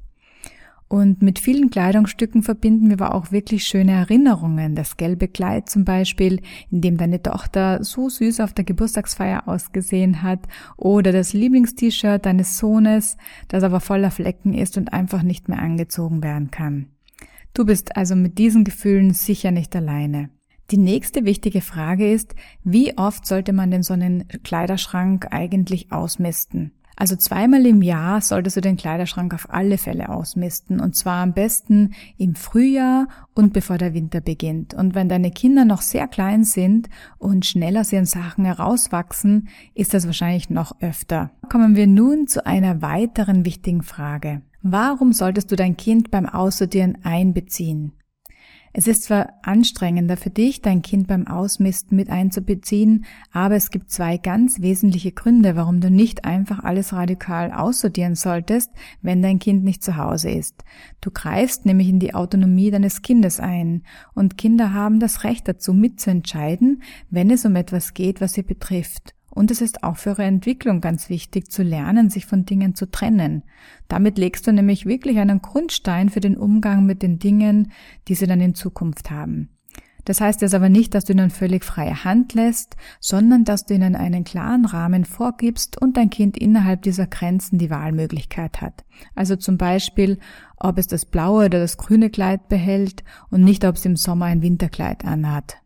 Und 0.93 1.23
mit 1.23 1.39
vielen 1.39 1.71
Kleidungsstücken 1.71 2.43
verbinden 2.43 2.89
wir 2.89 3.01
aber 3.01 3.15
auch 3.15 3.31
wirklich 3.31 3.63
schöne 3.63 3.93
Erinnerungen. 3.93 4.75
Das 4.75 4.95
gelbe 4.95 5.27
Kleid 5.27 5.67
zum 5.67 5.85
Beispiel, 5.85 6.39
in 6.69 6.81
dem 6.81 6.97
deine 6.97 7.19
Tochter 7.19 7.83
so 7.83 8.09
süß 8.09 8.41
auf 8.41 8.53
der 8.53 8.63
Geburtstagsfeier 8.63 9.47
ausgesehen 9.47 10.21
hat. 10.21 10.41
Oder 10.77 11.11
das 11.11 11.33
Lieblingst-T-Shirt 11.33 12.23
deines 12.23 12.59
Sohnes, 12.59 13.17
das 13.47 13.63
aber 13.63 13.79
voller 13.79 14.11
Flecken 14.11 14.53
ist 14.53 14.77
und 14.77 14.93
einfach 14.93 15.23
nicht 15.23 15.49
mehr 15.49 15.57
angezogen 15.57 16.21
werden 16.21 16.51
kann. 16.51 16.89
Du 17.55 17.65
bist 17.65 17.97
also 17.97 18.15
mit 18.15 18.37
diesen 18.37 18.63
Gefühlen 18.63 19.13
sicher 19.15 19.49
nicht 19.49 19.75
alleine. 19.75 20.29
Die 20.69 20.77
nächste 20.77 21.25
wichtige 21.25 21.61
Frage 21.61 22.13
ist, 22.13 22.35
wie 22.63 22.95
oft 22.99 23.25
sollte 23.25 23.51
man 23.51 23.71
denn 23.71 23.81
so 23.81 23.95
einen 23.95 24.27
Kleiderschrank 24.43 25.25
eigentlich 25.31 25.91
ausmisten? 25.91 26.71
Also 26.95 27.15
zweimal 27.15 27.65
im 27.65 27.81
Jahr 27.81 28.21
solltest 28.21 28.57
du 28.57 28.61
den 28.61 28.77
Kleiderschrank 28.77 29.33
auf 29.33 29.49
alle 29.49 29.77
Fälle 29.77 30.09
ausmisten 30.09 30.79
und 30.79 30.95
zwar 30.95 31.23
am 31.23 31.33
besten 31.33 31.93
im 32.17 32.35
Frühjahr 32.35 33.07
und 33.33 33.53
bevor 33.53 33.77
der 33.77 33.93
Winter 33.93 34.21
beginnt. 34.21 34.73
Und 34.73 34.93
wenn 34.93 35.09
deine 35.09 35.31
Kinder 35.31 35.65
noch 35.65 35.81
sehr 35.81 36.07
klein 36.07 36.43
sind 36.43 36.89
und 37.17 37.45
schnell 37.45 37.77
aus 37.77 37.91
ihren 37.91 38.05
Sachen 38.05 38.45
herauswachsen, 38.45 39.47
ist 39.73 39.93
das 39.93 40.05
wahrscheinlich 40.05 40.49
noch 40.49 40.79
öfter. 40.81 41.31
Kommen 41.49 41.75
wir 41.75 41.87
nun 41.87 42.27
zu 42.27 42.45
einer 42.45 42.81
weiteren 42.81 43.45
wichtigen 43.45 43.81
Frage. 43.81 44.41
Warum 44.61 45.11
solltest 45.11 45.51
du 45.51 45.55
dein 45.55 45.75
Kind 45.75 46.11
beim 46.11 46.25
Aussortieren 46.25 46.99
einbeziehen? 47.03 47.93
Es 48.75 48.87
ist 48.87 49.03
zwar 49.03 49.35
anstrengender 49.43 50.17
für 50.17 50.31
dich, 50.31 50.63
dein 50.63 50.81
Kind 50.81 51.05
beim 51.05 51.27
Ausmisten 51.27 51.95
mit 51.95 52.09
einzubeziehen, 52.09 53.05
aber 53.31 53.55
es 53.55 53.69
gibt 53.69 53.91
zwei 53.91 54.17
ganz 54.17 54.61
wesentliche 54.61 55.11
Gründe, 55.11 55.55
warum 55.55 55.79
du 55.79 55.91
nicht 55.91 56.25
einfach 56.25 56.63
alles 56.63 56.91
radikal 56.91 57.51
aussortieren 57.51 58.15
solltest, 58.15 58.71
wenn 59.03 59.21
dein 59.21 59.37
Kind 59.37 59.63
nicht 59.63 59.83
zu 59.83 59.95
Hause 59.95 60.31
ist. 60.31 60.63
Du 61.01 61.11
greifst 61.11 61.67
nämlich 61.67 61.87
in 61.87 61.99
die 61.99 62.15
Autonomie 62.15 62.71
deines 62.71 63.03
Kindes 63.03 63.39
ein 63.39 63.83
und 64.15 64.39
Kinder 64.39 64.73
haben 64.73 64.99
das 64.99 65.23
Recht 65.23 65.47
dazu 65.47 65.71
mitzuentscheiden, 65.71 66.81
wenn 67.11 67.29
es 67.29 67.45
um 67.45 67.55
etwas 67.55 67.93
geht, 67.93 68.21
was 68.21 68.33
sie 68.33 68.43
betrifft 68.43 69.13
Und 69.33 69.49
es 69.49 69.61
ist 69.61 69.83
auch 69.83 69.97
für 69.97 70.11
ihre 70.11 70.23
Entwicklung 70.23 70.79
ganz 70.79 71.09
wichtig 71.09 71.49
zu 71.49 71.63
lernen, 71.63 72.09
sich 72.09 72.27
von 72.27 72.45
Dingen 72.45 72.75
zu 72.75 72.89
trennen. 72.89 73.43
Damit 73.87 74.17
legst 74.19 74.45
du 74.45 74.53
nämlich 74.53 74.85
wirklich 74.85 75.17
einen 75.17 75.41
Grundstein 75.41 76.09
für 76.09 76.19
den 76.19 76.37
Umgang 76.37 76.85
mit 76.85 77.01
den 77.01 77.17
Dingen, 77.17 77.71
die 78.07 78.15
sie 78.15 78.27
dann 78.27 78.41
in 78.41 78.53
Zukunft 78.53 79.09
haben. 79.09 79.49
Das 80.05 80.19
heißt 80.19 80.41
jetzt 80.41 80.53
aber 80.53 80.69
nicht, 80.69 80.93
dass 80.93 81.05
du 81.05 81.13
ihnen 81.13 81.29
völlig 81.29 81.63
freie 81.63 82.03
Hand 82.03 82.33
lässt, 82.33 82.75
sondern 82.99 83.45
dass 83.45 83.65
du 83.65 83.73
ihnen 83.73 83.95
einen 83.95 84.23
klaren 84.23 84.65
Rahmen 84.65 85.05
vorgibst 85.05 85.81
und 85.81 85.95
dein 85.97 86.09
Kind 86.09 86.37
innerhalb 86.37 86.81
dieser 86.81 87.07
Grenzen 87.07 87.57
die 87.57 87.69
Wahlmöglichkeit 87.69 88.61
hat. 88.61 88.83
Also 89.15 89.35
zum 89.35 89.57
Beispiel, 89.57 90.19
ob 90.57 90.77
es 90.77 90.87
das 90.87 91.05
blaue 91.05 91.45
oder 91.45 91.59
das 91.59 91.77
grüne 91.77 92.09
Kleid 92.09 92.49
behält 92.49 93.03
und 93.29 93.43
nicht, 93.43 93.63
ob 93.65 93.75
es 93.75 93.85
im 93.85 93.95
Sommer 93.95 94.25
ein 94.25 94.41
Winterkleid 94.41 95.05
anhat. 95.05 95.62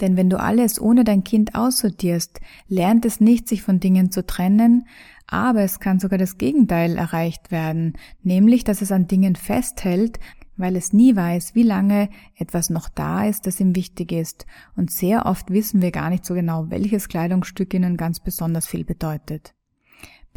Denn 0.00 0.16
wenn 0.16 0.30
du 0.30 0.38
alles 0.38 0.80
ohne 0.80 1.04
dein 1.04 1.24
Kind 1.24 1.54
aussortierst, 1.54 2.40
lernt 2.68 3.04
es 3.04 3.20
nicht, 3.20 3.48
sich 3.48 3.62
von 3.62 3.80
Dingen 3.80 4.10
zu 4.10 4.26
trennen, 4.26 4.86
aber 5.26 5.62
es 5.62 5.80
kann 5.80 5.98
sogar 5.98 6.18
das 6.18 6.38
Gegenteil 6.38 6.96
erreicht 6.96 7.50
werden, 7.50 7.94
nämlich 8.22 8.64
dass 8.64 8.82
es 8.82 8.92
an 8.92 9.08
Dingen 9.08 9.36
festhält, 9.36 10.20
weil 10.56 10.76
es 10.76 10.92
nie 10.92 11.16
weiß, 11.16 11.54
wie 11.54 11.62
lange 11.62 12.08
etwas 12.36 12.70
noch 12.70 12.88
da 12.88 13.24
ist, 13.24 13.46
das 13.46 13.60
ihm 13.60 13.74
wichtig 13.74 14.12
ist, 14.12 14.46
und 14.76 14.90
sehr 14.90 15.26
oft 15.26 15.50
wissen 15.50 15.82
wir 15.82 15.90
gar 15.90 16.10
nicht 16.10 16.24
so 16.24 16.34
genau, 16.34 16.70
welches 16.70 17.08
Kleidungsstück 17.08 17.74
ihnen 17.74 17.96
ganz 17.96 18.20
besonders 18.20 18.66
viel 18.66 18.84
bedeutet. 18.84 19.55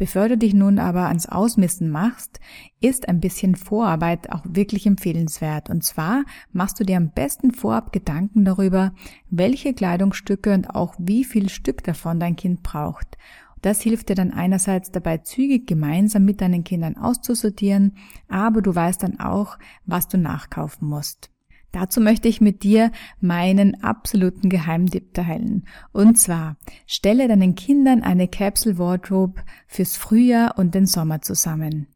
Bevor 0.00 0.30
du 0.30 0.38
dich 0.38 0.54
nun 0.54 0.78
aber 0.78 1.08
ans 1.08 1.26
Ausmissen 1.26 1.90
machst, 1.90 2.40
ist 2.80 3.06
ein 3.06 3.20
bisschen 3.20 3.54
Vorarbeit 3.54 4.32
auch 4.32 4.42
wirklich 4.48 4.86
empfehlenswert. 4.86 5.68
Und 5.68 5.84
zwar 5.84 6.24
machst 6.52 6.80
du 6.80 6.84
dir 6.84 6.96
am 6.96 7.10
besten 7.10 7.50
vorab 7.50 7.92
Gedanken 7.92 8.46
darüber, 8.46 8.94
welche 9.28 9.74
Kleidungsstücke 9.74 10.54
und 10.54 10.70
auch 10.70 10.94
wie 10.96 11.22
viel 11.22 11.50
Stück 11.50 11.84
davon 11.84 12.18
dein 12.18 12.34
Kind 12.34 12.62
braucht. 12.62 13.18
Das 13.60 13.82
hilft 13.82 14.08
dir 14.08 14.14
dann 14.14 14.32
einerseits 14.32 14.90
dabei, 14.90 15.18
zügig 15.18 15.66
gemeinsam 15.66 16.24
mit 16.24 16.40
deinen 16.40 16.64
Kindern 16.64 16.96
auszusortieren, 16.96 17.98
aber 18.26 18.62
du 18.62 18.74
weißt 18.74 19.02
dann 19.02 19.20
auch, 19.20 19.58
was 19.84 20.08
du 20.08 20.16
nachkaufen 20.16 20.88
musst. 20.88 21.30
Dazu 21.72 22.00
möchte 22.00 22.28
ich 22.28 22.40
mit 22.40 22.62
dir 22.62 22.90
meinen 23.20 23.82
absoluten 23.82 24.48
Geheimtipp 24.48 25.14
teilen. 25.14 25.66
Und 25.92 26.18
zwar, 26.18 26.56
stelle 26.86 27.28
deinen 27.28 27.54
Kindern 27.54 28.02
eine 28.02 28.28
Capsule 28.28 28.78
Wardrobe 28.78 29.42
fürs 29.66 29.96
Frühjahr 29.96 30.58
und 30.58 30.74
den 30.74 30.86
Sommer 30.86 31.22
zusammen. 31.22 31.86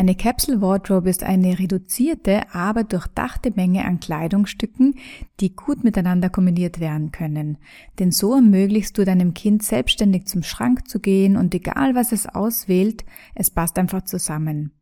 Eine 0.00 0.14
Capsule 0.14 0.62
Wardrobe 0.62 1.10
ist 1.10 1.22
eine 1.22 1.58
reduzierte, 1.58 2.54
aber 2.54 2.84
durchdachte 2.84 3.52
Menge 3.54 3.84
an 3.84 4.00
Kleidungsstücken, 4.00 4.94
die 5.40 5.54
gut 5.54 5.84
miteinander 5.84 6.30
kombiniert 6.30 6.80
werden 6.80 7.12
können. 7.12 7.58
Denn 7.98 8.10
so 8.10 8.34
ermöglichst 8.34 8.96
du 8.96 9.04
deinem 9.04 9.34
Kind 9.34 9.62
selbstständig 9.62 10.26
zum 10.26 10.42
Schrank 10.42 10.88
zu 10.88 11.00
gehen 11.00 11.36
und 11.36 11.54
egal 11.54 11.94
was 11.94 12.12
es 12.12 12.26
auswählt, 12.26 13.04
es 13.34 13.50
passt 13.50 13.78
einfach 13.78 14.02
zusammen. 14.02 14.72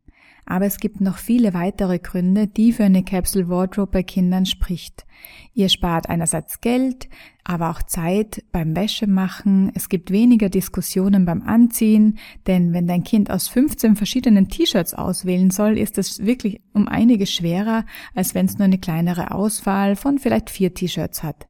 Aber 0.49 0.65
es 0.65 0.79
gibt 0.79 0.99
noch 0.99 1.19
viele 1.19 1.53
weitere 1.53 1.99
Gründe, 1.99 2.47
die 2.47 2.73
für 2.73 2.83
eine 2.83 3.03
Capsule 3.03 3.49
Wardrobe 3.49 3.91
bei 3.91 4.03
Kindern 4.03 4.47
spricht. 4.47 5.05
Ihr 5.53 5.69
spart 5.69 6.09
einerseits 6.09 6.59
Geld, 6.59 7.07
aber 7.43 7.69
auch 7.69 7.83
Zeit 7.83 8.43
beim 8.51 8.75
Wäschemachen. 8.75 9.71
Es 9.75 9.89
gibt 9.89 10.09
weniger 10.09 10.49
Diskussionen 10.49 11.23
beim 11.23 11.43
Anziehen, 11.43 12.17
denn 12.47 12.73
wenn 12.73 12.87
dein 12.87 13.03
Kind 13.03 13.29
aus 13.29 13.47
15 13.47 13.95
verschiedenen 13.95 14.49
T-Shirts 14.49 14.95
auswählen 14.95 15.51
soll, 15.51 15.77
ist 15.77 15.99
es 15.99 16.25
wirklich 16.25 16.61
um 16.73 16.87
einiges 16.87 17.31
schwerer, 17.31 17.85
als 18.15 18.33
wenn 18.33 18.47
es 18.47 18.57
nur 18.57 18.65
eine 18.65 18.79
kleinere 18.79 19.29
Auswahl 19.29 19.95
von 19.95 20.17
vielleicht 20.17 20.49
vier 20.49 20.73
T-Shirts 20.73 21.21
hat. 21.21 21.47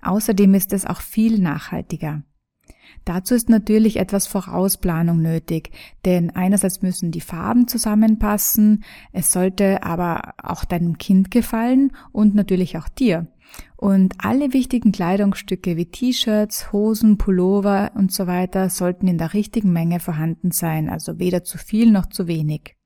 Außerdem 0.00 0.54
ist 0.54 0.72
es 0.72 0.86
auch 0.86 1.00
viel 1.00 1.40
nachhaltiger. 1.40 2.22
Dazu 3.04 3.34
ist 3.34 3.48
natürlich 3.48 3.96
etwas 3.96 4.26
Vorausplanung 4.26 5.22
nötig, 5.22 5.70
denn 6.04 6.30
einerseits 6.30 6.82
müssen 6.82 7.10
die 7.10 7.20
Farben 7.20 7.66
zusammenpassen, 7.68 8.84
es 9.12 9.32
sollte 9.32 9.82
aber 9.82 10.34
auch 10.42 10.64
deinem 10.64 10.98
Kind 10.98 11.30
gefallen 11.30 11.92
und 12.12 12.34
natürlich 12.34 12.76
auch 12.76 12.88
dir. 12.88 13.26
Und 13.76 14.14
alle 14.18 14.52
wichtigen 14.52 14.92
Kleidungsstücke 14.92 15.76
wie 15.76 15.86
T-Shirts, 15.86 16.72
Hosen, 16.72 17.16
Pullover 17.16 17.92
und 17.94 18.12
so 18.12 18.26
weiter 18.26 18.70
sollten 18.70 19.08
in 19.08 19.18
der 19.18 19.34
richtigen 19.34 19.72
Menge 19.72 20.00
vorhanden 20.00 20.50
sein, 20.50 20.90
also 20.90 21.18
weder 21.18 21.44
zu 21.44 21.58
viel 21.58 21.90
noch 21.90 22.06
zu 22.06 22.26
wenig. 22.26 22.76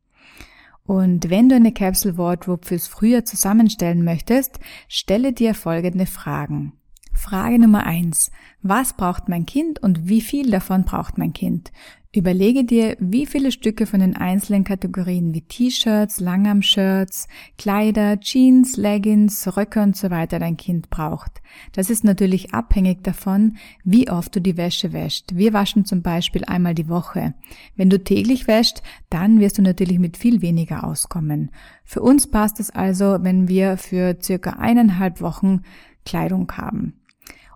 Und 0.85 1.31
wenn 1.31 1.49
du 1.49 1.55
eine 1.55 1.73
Capsule 1.73 2.19
Wardrobe 2.19 2.67
fürs 2.67 2.89
Frühjahr 2.89 3.25
zusammenstellen 3.25 4.05
möchtest, 4.05 4.59
stelle 4.89 5.33
dir 5.33 5.55
folgende 5.55 6.07
Fragen. 6.07 6.75
Frage 7.15 7.59
Nummer 7.59 7.87
eins: 7.87 8.31
Was 8.63 8.97
braucht 8.97 9.29
mein 9.29 9.47
Kind 9.47 9.83
und 9.83 10.09
wie 10.09 10.21
viel 10.21 10.51
davon 10.51 10.85
braucht 10.85 11.19
mein 11.19 11.33
Kind? 11.33 11.73
Überlege 12.15 12.65
dir, 12.65 12.95
wie 13.01 13.25
viele 13.25 13.51
Stücke 13.51 13.87
von 13.87 14.01
den 14.01 14.15
einzelnen 14.15 14.65
Kategorien 14.65 15.33
wie 15.33 15.41
T-Shirts, 15.41 16.21
Langarm-Shirts, 16.21 17.27
Kleider, 17.57 18.21
Jeans, 18.21 18.77
Leggings, 18.77 19.57
Röcke 19.57 19.81
und 19.81 19.97
so 19.97 20.11
weiter 20.11 20.39
dein 20.39 20.59
Kind 20.59 20.91
braucht. 20.91 21.41
Das 21.73 21.89
ist 21.89 22.05
natürlich 22.05 22.53
abhängig 22.53 23.03
davon, 23.03 23.57
wie 23.83 24.11
oft 24.11 24.37
du 24.37 24.43
die 24.43 24.59
Wäsche 24.59 24.93
wäscht. 24.93 25.31
Wir 25.37 25.55
waschen 25.55 25.87
zum 25.87 26.03
Beispiel 26.03 26.45
einmal 26.45 26.75
die 26.75 26.91
Woche. 26.91 27.33
Wenn 27.77 27.89
du 27.89 27.99
täglich 27.99 28.47
wäscht, 28.47 28.83
dann 29.09 29.41
wirst 29.41 29.57
du 29.57 29.63
natürlich 29.63 29.99
mit 29.99 30.19
viel 30.19 30.43
weniger 30.43 30.85
auskommen. 30.85 31.51
Für 31.83 32.03
uns 32.03 32.31
passt 32.31 32.61
es 32.61 32.69
also, 32.69 33.21
wenn 33.23 33.49
wir 33.49 33.79
für 33.79 34.19
circa 34.21 34.51
eineinhalb 34.51 35.23
Wochen 35.23 35.63
Kleidung 36.05 36.53
haben. 36.53 36.93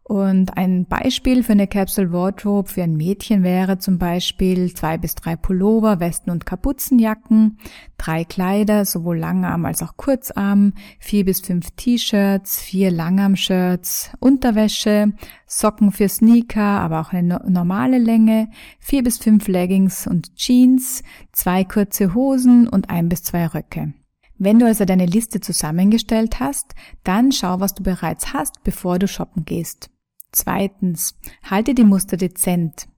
Und 0.08 0.56
ein 0.56 0.86
Beispiel 0.86 1.42
für 1.42 1.50
eine 1.50 1.66
Capsule 1.66 2.12
Wardrobe 2.12 2.68
für 2.68 2.84
ein 2.84 2.96
Mädchen 2.96 3.42
wäre 3.42 3.78
zum 3.78 3.98
Beispiel 3.98 4.72
zwei 4.72 4.98
bis 4.98 5.16
drei 5.16 5.34
Pullover, 5.34 5.98
Westen 5.98 6.30
und 6.30 6.46
Kapuzenjacken, 6.46 7.58
drei 7.98 8.22
Kleider, 8.22 8.84
sowohl 8.84 9.18
Langarm 9.18 9.64
als 9.64 9.82
auch 9.82 9.96
Kurzarm, 9.96 10.74
vier 11.00 11.24
bis 11.24 11.40
fünf 11.40 11.72
T-Shirts, 11.72 12.62
vier 12.62 12.92
Langarm-Shirts, 12.92 14.12
Unterwäsche, 14.20 15.12
Socken 15.44 15.90
für 15.90 16.08
Sneaker, 16.08 16.62
aber 16.62 17.00
auch 17.00 17.12
eine 17.12 17.42
normale 17.48 17.98
Länge, 17.98 18.48
vier 18.78 19.02
bis 19.02 19.18
fünf 19.18 19.48
Leggings 19.48 20.06
und 20.06 20.36
Jeans, 20.36 21.02
zwei 21.32 21.64
kurze 21.64 22.14
Hosen 22.14 22.68
und 22.68 22.90
ein 22.90 23.08
bis 23.08 23.24
zwei 23.24 23.48
Röcke. 23.48 23.92
Wenn 24.38 24.60
du 24.60 24.66
also 24.66 24.84
deine 24.84 25.06
Liste 25.06 25.40
zusammengestellt 25.40 26.38
hast, 26.38 26.76
dann 27.02 27.32
schau, 27.32 27.58
was 27.58 27.74
du 27.74 27.82
bereits 27.82 28.32
hast, 28.32 28.62
bevor 28.62 29.00
du 29.00 29.08
shoppen 29.08 29.44
gehst. 29.44 29.90
Zweitens, 30.32 31.18
halte 31.42 31.74
die 31.74 31.84
Muster 31.84 32.16
dezent. 32.16 32.88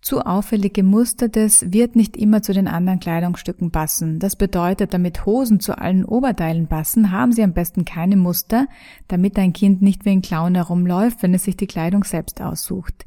Zu 0.00 0.20
auffällig 0.20 0.74
gemustertes 0.74 1.72
wird 1.72 1.96
nicht 1.96 2.16
immer 2.16 2.42
zu 2.42 2.52
den 2.52 2.68
anderen 2.68 3.00
Kleidungsstücken 3.00 3.70
passen. 3.70 4.18
Das 4.18 4.36
bedeutet, 4.36 4.94
damit 4.94 5.26
Hosen 5.26 5.60
zu 5.60 5.76
allen 5.76 6.04
Oberteilen 6.04 6.66
passen, 6.68 7.10
haben 7.10 7.32
sie 7.32 7.42
am 7.42 7.52
besten 7.52 7.84
keine 7.84 8.16
Muster, 8.16 8.68
damit 9.08 9.36
dein 9.36 9.52
Kind 9.52 9.82
nicht 9.82 10.04
wie 10.04 10.10
ein 10.10 10.22
Clown 10.22 10.54
herumläuft, 10.54 11.22
wenn 11.22 11.34
es 11.34 11.44
sich 11.44 11.56
die 11.56 11.66
Kleidung 11.66 12.04
selbst 12.04 12.40
aussucht. 12.40 13.04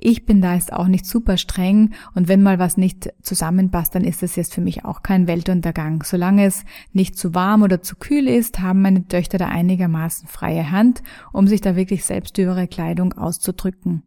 Ich 0.00 0.24
bin 0.24 0.40
da 0.40 0.54
jetzt 0.54 0.72
auch 0.72 0.86
nicht 0.86 1.06
super 1.06 1.36
streng 1.36 1.92
und 2.14 2.28
wenn 2.28 2.40
mal 2.40 2.60
was 2.60 2.76
nicht 2.76 3.12
zusammenpasst, 3.20 3.96
dann 3.96 4.04
ist 4.04 4.22
das 4.22 4.36
jetzt 4.36 4.54
für 4.54 4.60
mich 4.60 4.84
auch 4.84 5.02
kein 5.02 5.26
Weltuntergang. 5.26 6.04
Solange 6.04 6.44
es 6.44 6.64
nicht 6.92 7.18
zu 7.18 7.34
warm 7.34 7.62
oder 7.62 7.82
zu 7.82 7.96
kühl 7.96 8.28
ist, 8.28 8.60
haben 8.60 8.80
meine 8.80 9.08
Töchter 9.08 9.38
da 9.38 9.48
einigermaßen 9.48 10.28
freie 10.28 10.70
Hand, 10.70 11.02
um 11.32 11.48
sich 11.48 11.60
da 11.60 11.74
wirklich 11.74 12.04
selbst 12.04 12.38
über 12.38 12.52
ihre 12.52 12.68
Kleidung 12.68 13.12
auszudrücken. 13.14 14.04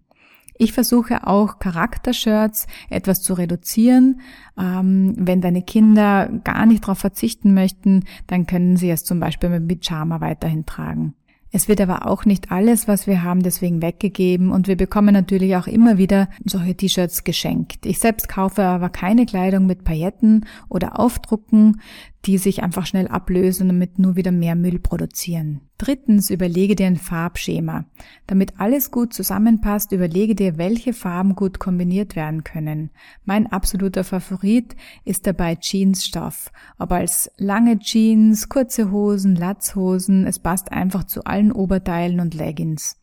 Ich 0.57 0.73
versuche 0.73 1.27
auch 1.27 1.59
Charaktershirts 1.59 2.67
etwas 2.89 3.21
zu 3.21 3.33
reduzieren. 3.33 4.21
Ähm, 4.57 5.15
wenn 5.17 5.41
deine 5.41 5.63
Kinder 5.63 6.29
gar 6.43 6.65
nicht 6.67 6.83
darauf 6.83 6.99
verzichten 6.99 7.53
möchten, 7.53 8.05
dann 8.27 8.45
können 8.45 8.77
sie 8.77 8.91
es 8.91 9.03
zum 9.03 9.19
Beispiel 9.19 9.49
mit 9.49 9.67
Pyjama 9.67 10.21
weiterhin 10.21 10.65
tragen. 10.65 11.15
Es 11.51 11.67
wird 11.67 11.81
aber 11.81 12.07
auch 12.07 12.23
nicht 12.23 12.51
alles, 12.51 12.87
was 12.87 13.07
wir 13.07 13.23
haben, 13.23 13.43
deswegen 13.43 13.81
weggegeben 13.81 14.51
und 14.51 14.67
wir 14.67 14.77
bekommen 14.77 15.13
natürlich 15.13 15.55
auch 15.57 15.67
immer 15.67 15.97
wieder 15.97 16.29
solche 16.45 16.75
T-Shirts 16.75 17.25
geschenkt. 17.25 17.85
Ich 17.85 17.99
selbst 17.99 18.29
kaufe 18.29 18.63
aber 18.63 18.89
keine 18.89 19.25
Kleidung 19.25 19.65
mit 19.65 19.83
Pailletten 19.83 20.45
oder 20.69 20.97
Aufdrucken, 20.97 21.81
die 22.25 22.37
sich 22.37 22.61
einfach 22.61 22.85
schnell 22.85 23.07
ablösen 23.07 23.63
und 23.63 23.75
damit 23.75 23.97
nur 23.97 24.15
wieder 24.15 24.31
mehr 24.31 24.55
Müll 24.55 24.79
produzieren. 24.79 25.61
Drittens, 25.77 26.29
überlege 26.29 26.75
dir 26.75 26.85
ein 26.85 26.97
Farbschema. 26.97 27.85
Damit 28.27 28.59
alles 28.59 28.91
gut 28.91 29.13
zusammenpasst, 29.13 29.91
überlege 29.91 30.35
dir, 30.35 30.57
welche 30.57 30.93
Farben 30.93 31.35
gut 31.35 31.59
kombiniert 31.59 32.15
werden 32.15 32.43
können. 32.43 32.91
Mein 33.25 33.47
absoluter 33.47 34.03
Favorit 34.03 34.75
ist 35.03 35.25
dabei 35.25 35.57
Jeansstoff. 35.59 36.51
Ob 36.77 36.91
als 36.91 37.31
lange 37.37 37.79
Jeans, 37.79 38.49
kurze 38.49 38.91
Hosen, 38.91 39.35
Latzhosen, 39.35 40.27
es 40.27 40.37
passt 40.37 40.71
einfach 40.71 41.05
zu 41.05 41.23
allen 41.23 41.51
Oberteilen 41.51 42.19
und 42.19 42.35
Leggings. 42.35 42.97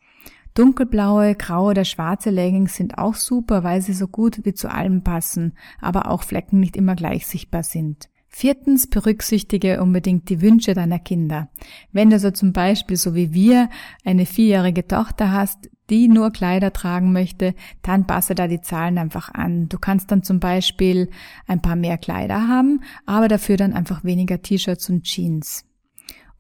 Dunkelblaue, 0.55 1.35
graue 1.35 1.71
oder 1.71 1.85
schwarze 1.85 2.31
Leggings 2.31 2.75
sind 2.75 2.99
auch 2.99 3.15
super, 3.15 3.63
weil 3.65 3.81
sie 3.81 3.93
so 3.93 4.09
gut 4.09 4.45
wie 4.45 4.55
zu 4.55 4.71
allem 4.71 5.03
passen, 5.03 5.53
aber 5.81 6.11
auch 6.11 6.23
Flecken 6.23 6.59
nicht 6.59 6.77
immer 6.77 6.97
gleich 6.97 7.27
sichtbar 7.27 7.63
sind. 7.63 8.09
Viertens, 8.31 8.87
berücksichtige 8.87 9.83
unbedingt 9.83 10.29
die 10.29 10.41
Wünsche 10.41 10.75
deiner 10.75 10.99
Kinder. 10.99 11.49
Wenn 11.93 12.11
du 12.11 12.19
so 12.19 12.31
zum 12.31 12.53
Beispiel, 12.53 12.97
so 12.97 13.15
wie 13.15 13.33
wir, 13.33 13.69
eine 14.05 14.27
vierjährige 14.27 14.87
Tochter 14.87 15.33
hast, 15.33 15.71
die 15.91 16.09
nur 16.09 16.31
Kleider 16.31 16.73
tragen 16.73 17.13
möchte, 17.13 17.55
dann 17.83 18.07
passe 18.07 18.35
da 18.35 18.47
die 18.47 18.61
Zahlen 18.61 18.99
einfach 18.99 19.33
an. 19.33 19.69
Du 19.69 19.79
kannst 19.79 20.11
dann 20.13 20.23
zum 20.23 20.39
Beispiel 20.39 21.09
ein 21.47 21.63
paar 21.63 21.77
mehr 21.77 21.99
Kleider 21.99 22.47
haben, 22.47 22.83
aber 23.07 23.29
dafür 23.29 23.57
dann 23.57 23.73
einfach 23.73 24.05
weniger 24.05 24.41
T-Shirts 24.43 24.91
und 24.91 25.05
Jeans. 25.05 25.68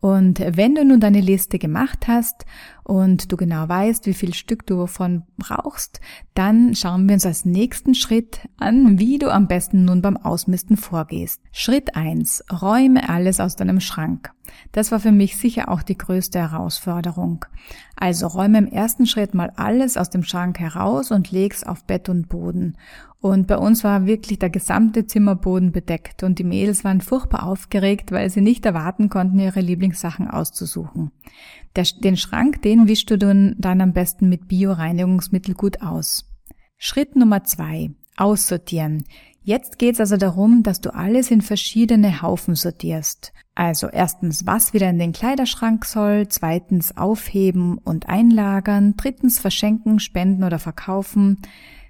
Und 0.00 0.40
wenn 0.56 0.74
du 0.74 0.84
nun 0.84 1.00
deine 1.00 1.20
Liste 1.20 1.58
gemacht 1.58 2.06
hast 2.06 2.44
und 2.84 3.32
du 3.32 3.36
genau 3.36 3.68
weißt, 3.68 4.06
wie 4.06 4.14
viel 4.14 4.32
Stück 4.32 4.64
du 4.66 4.76
davon 4.76 5.24
brauchst, 5.36 6.00
dann 6.34 6.74
schauen 6.76 7.08
wir 7.08 7.14
uns 7.14 7.26
als 7.26 7.44
nächsten 7.44 7.94
Schritt 7.94 8.48
an, 8.58 8.98
wie 8.98 9.18
du 9.18 9.32
am 9.32 9.48
besten 9.48 9.84
nun 9.84 10.00
beim 10.00 10.16
Ausmisten 10.16 10.76
vorgehst. 10.76 11.40
Schritt 11.50 11.96
eins: 11.96 12.44
Räume 12.50 13.08
alles 13.08 13.40
aus 13.40 13.56
deinem 13.56 13.80
Schrank. 13.80 14.30
Das 14.72 14.92
war 14.92 15.00
für 15.00 15.12
mich 15.12 15.36
sicher 15.36 15.68
auch 15.68 15.82
die 15.82 15.98
größte 15.98 16.38
Herausforderung. 16.38 17.44
Also 17.96 18.26
räume 18.26 18.58
im 18.58 18.66
ersten 18.66 19.06
Schritt 19.06 19.34
mal 19.34 19.52
alles 19.56 19.96
aus 19.96 20.10
dem 20.10 20.22
Schrank 20.22 20.58
heraus 20.58 21.10
und 21.10 21.30
leg's 21.30 21.64
auf 21.64 21.84
Bett 21.84 22.08
und 22.08 22.28
Boden. 22.28 22.76
Und 23.20 23.48
bei 23.48 23.58
uns 23.58 23.82
war 23.82 24.06
wirklich 24.06 24.38
der 24.38 24.50
gesamte 24.50 25.06
Zimmerboden 25.06 25.72
bedeckt 25.72 26.22
und 26.22 26.38
die 26.38 26.44
Mädels 26.44 26.84
waren 26.84 27.00
furchtbar 27.00 27.44
aufgeregt, 27.44 28.12
weil 28.12 28.30
sie 28.30 28.40
nicht 28.40 28.64
erwarten 28.64 29.08
konnten, 29.08 29.40
ihre 29.40 29.60
Lieblingssachen 29.60 30.28
auszusuchen. 30.28 31.10
Der, 31.74 31.84
den 31.84 32.16
Schrank, 32.16 32.62
den 32.62 32.86
wischst 32.86 33.10
du 33.10 33.18
dann, 33.18 33.56
dann 33.58 33.80
am 33.80 33.92
besten 33.92 34.28
mit 34.28 34.46
Bio-Reinigungsmittel 34.46 35.54
gut 35.54 35.82
aus. 35.82 36.26
Schritt 36.76 37.16
Nummer 37.16 37.42
zwei. 37.42 37.90
Aussortieren. 38.16 39.04
Jetzt 39.42 39.78
geht's 39.78 40.00
also 40.00 40.16
darum, 40.16 40.62
dass 40.62 40.80
du 40.80 40.94
alles 40.94 41.30
in 41.30 41.40
verschiedene 41.40 42.22
Haufen 42.22 42.54
sortierst. 42.54 43.32
Also 43.54 43.88
erstens, 43.88 44.46
was 44.46 44.72
wieder 44.72 44.88
in 44.90 44.98
den 44.98 45.12
Kleiderschrank 45.12 45.84
soll, 45.84 46.28
zweitens 46.28 46.96
aufheben 46.96 47.78
und 47.78 48.08
einlagern, 48.08 48.94
drittens 48.96 49.38
verschenken, 49.38 50.00
spenden 50.00 50.44
oder 50.44 50.58
verkaufen, 50.58 51.38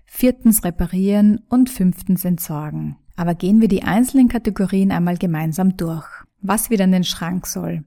viertens 0.07 0.65
reparieren 0.65 1.43
und 1.49 1.69
fünftens 1.69 2.25
entsorgen. 2.25 2.97
Aber 3.17 3.35
gehen 3.35 3.61
wir 3.61 3.69
die 3.69 3.83
einzelnen 3.83 4.29
Kategorien 4.29 4.93
einmal 4.93 5.19
gemeinsam 5.19 5.77
durch. 5.77 6.07
Was 6.41 6.71
wieder 6.71 6.85
in 6.85 6.93
den 6.93 7.05
Schrank 7.05 7.47
soll. 7.47 7.85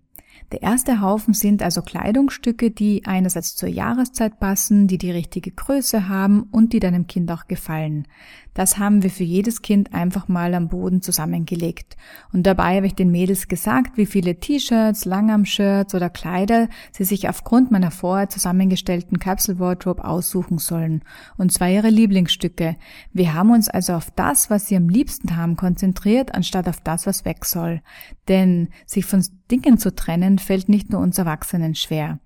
Der 0.51 0.61
erste 0.61 0.99
Haufen 0.99 1.33
sind 1.33 1.63
also 1.63 1.81
Kleidungsstücke, 1.81 2.71
die 2.71 3.05
einerseits 3.05 3.55
zur 3.55 3.69
Jahreszeit 3.69 4.37
passen, 4.39 4.87
die 4.87 4.97
die 4.97 5.11
richtige 5.11 5.51
Größe 5.51 6.09
haben 6.09 6.43
und 6.51 6.73
die 6.73 6.81
deinem 6.81 7.07
Kind 7.07 7.31
auch 7.31 7.47
gefallen. 7.47 8.05
Das 8.53 8.77
haben 8.77 9.01
wir 9.01 9.09
für 9.09 9.23
jedes 9.23 9.61
Kind 9.61 9.93
einfach 9.93 10.27
mal 10.27 10.53
am 10.53 10.67
Boden 10.67 11.01
zusammengelegt. 11.01 11.95
Und 12.33 12.43
dabei 12.43 12.75
habe 12.75 12.87
ich 12.87 12.95
den 12.95 13.09
Mädels 13.09 13.47
gesagt, 13.47 13.95
wie 13.95 14.05
viele 14.05 14.41
T-Shirts, 14.41 15.05
Langarm-Shirts 15.05 15.95
oder 15.95 16.09
Kleider 16.09 16.67
sie 16.91 17.05
sich 17.05 17.29
aufgrund 17.29 17.71
meiner 17.71 17.91
vorher 17.91 18.27
zusammengestellten 18.27 19.19
Capsule 19.19 19.59
Wardrobe 19.59 20.03
aussuchen 20.03 20.57
sollen. 20.57 21.01
Und 21.37 21.53
zwar 21.53 21.69
ihre 21.69 21.89
Lieblingsstücke. 21.89 22.75
Wir 23.13 23.33
haben 23.33 23.51
uns 23.51 23.69
also 23.69 23.93
auf 23.93 24.11
das, 24.11 24.49
was 24.49 24.67
sie 24.67 24.75
am 24.75 24.89
liebsten 24.89 25.37
haben, 25.37 25.55
konzentriert, 25.55 26.35
anstatt 26.35 26.67
auf 26.67 26.81
das, 26.81 27.07
was 27.07 27.23
weg 27.23 27.45
soll. 27.45 27.81
Denn 28.27 28.67
sich 28.85 29.05
von 29.05 29.23
Dingen 29.49 29.77
zu 29.77 29.95
trennen, 29.95 30.39
fällt 30.41 30.69
nicht 30.69 30.89
nur 30.91 31.01
uns 31.01 31.17
Erwachsenen 31.17 31.75
schwer. 31.75 32.19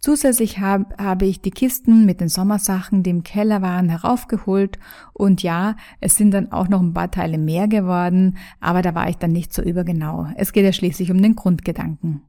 Zusätzlich 0.00 0.60
hab, 0.60 1.00
habe 1.00 1.26
ich 1.26 1.40
die 1.40 1.50
Kisten 1.50 2.06
mit 2.06 2.20
den 2.20 2.28
Sommersachen, 2.28 3.02
die 3.02 3.10
im 3.10 3.24
Keller 3.24 3.62
waren, 3.62 3.88
heraufgeholt 3.88 4.78
und 5.12 5.42
ja, 5.42 5.74
es 6.00 6.14
sind 6.14 6.30
dann 6.30 6.52
auch 6.52 6.68
noch 6.68 6.80
ein 6.80 6.94
paar 6.94 7.10
Teile 7.10 7.36
mehr 7.36 7.66
geworden, 7.66 8.38
aber 8.60 8.80
da 8.80 8.94
war 8.94 9.08
ich 9.08 9.16
dann 9.16 9.32
nicht 9.32 9.52
so 9.52 9.60
übergenau. 9.60 10.28
Es 10.36 10.52
geht 10.52 10.64
ja 10.64 10.72
schließlich 10.72 11.10
um 11.10 11.20
den 11.20 11.34
Grundgedanken. 11.34 12.22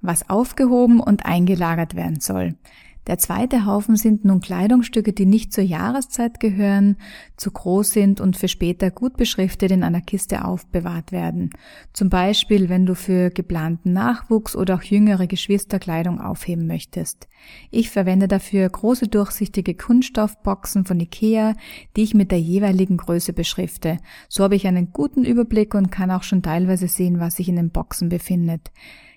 Was 0.00 0.30
aufgehoben 0.30 1.00
und 1.00 1.26
eingelagert 1.26 1.96
werden 1.96 2.20
soll. 2.20 2.54
Der 3.08 3.18
zweite 3.18 3.66
Haufen 3.66 3.96
sind 3.96 4.24
nun 4.24 4.40
Kleidungsstücke, 4.40 5.12
die 5.12 5.26
nicht 5.26 5.52
zur 5.52 5.64
Jahreszeit 5.64 6.38
gehören, 6.38 6.96
zu 7.36 7.50
groß 7.50 7.90
sind 7.90 8.20
und 8.20 8.36
für 8.36 8.46
später 8.46 8.92
gut 8.92 9.16
beschriftet 9.16 9.72
in 9.72 9.82
einer 9.82 10.00
Kiste 10.00 10.44
aufbewahrt 10.44 11.10
werden. 11.10 11.50
Zum 11.92 12.10
Beispiel, 12.10 12.68
wenn 12.68 12.86
du 12.86 12.94
für 12.94 13.30
geplanten 13.30 13.92
Nachwuchs 13.92 14.54
oder 14.54 14.76
auch 14.76 14.82
jüngere 14.82 15.26
Geschwister 15.26 15.80
Kleidung 15.80 16.20
aufheben 16.20 16.68
möchtest. 16.68 17.26
Ich 17.72 17.90
verwende 17.90 18.28
dafür 18.28 18.68
große 18.68 19.08
durchsichtige 19.08 19.74
Kunststoffboxen 19.74 20.84
von 20.84 21.00
Ikea, 21.00 21.54
die 21.96 22.02
ich 22.02 22.14
mit 22.14 22.30
der 22.30 22.40
jeweiligen 22.40 22.98
Größe 22.98 23.32
beschrifte. 23.32 23.98
So 24.28 24.44
habe 24.44 24.54
ich 24.54 24.68
einen 24.68 24.92
guten 24.92 25.24
Überblick 25.24 25.74
und 25.74 25.90
kann 25.90 26.12
auch 26.12 26.22
schon 26.22 26.42
teilweise 26.42 26.86
sehen, 26.86 27.18
was 27.18 27.34
sich 27.36 27.48
in 27.48 27.56
den 27.56 27.70
Boxen 27.70 28.10
befindet. 28.10 28.70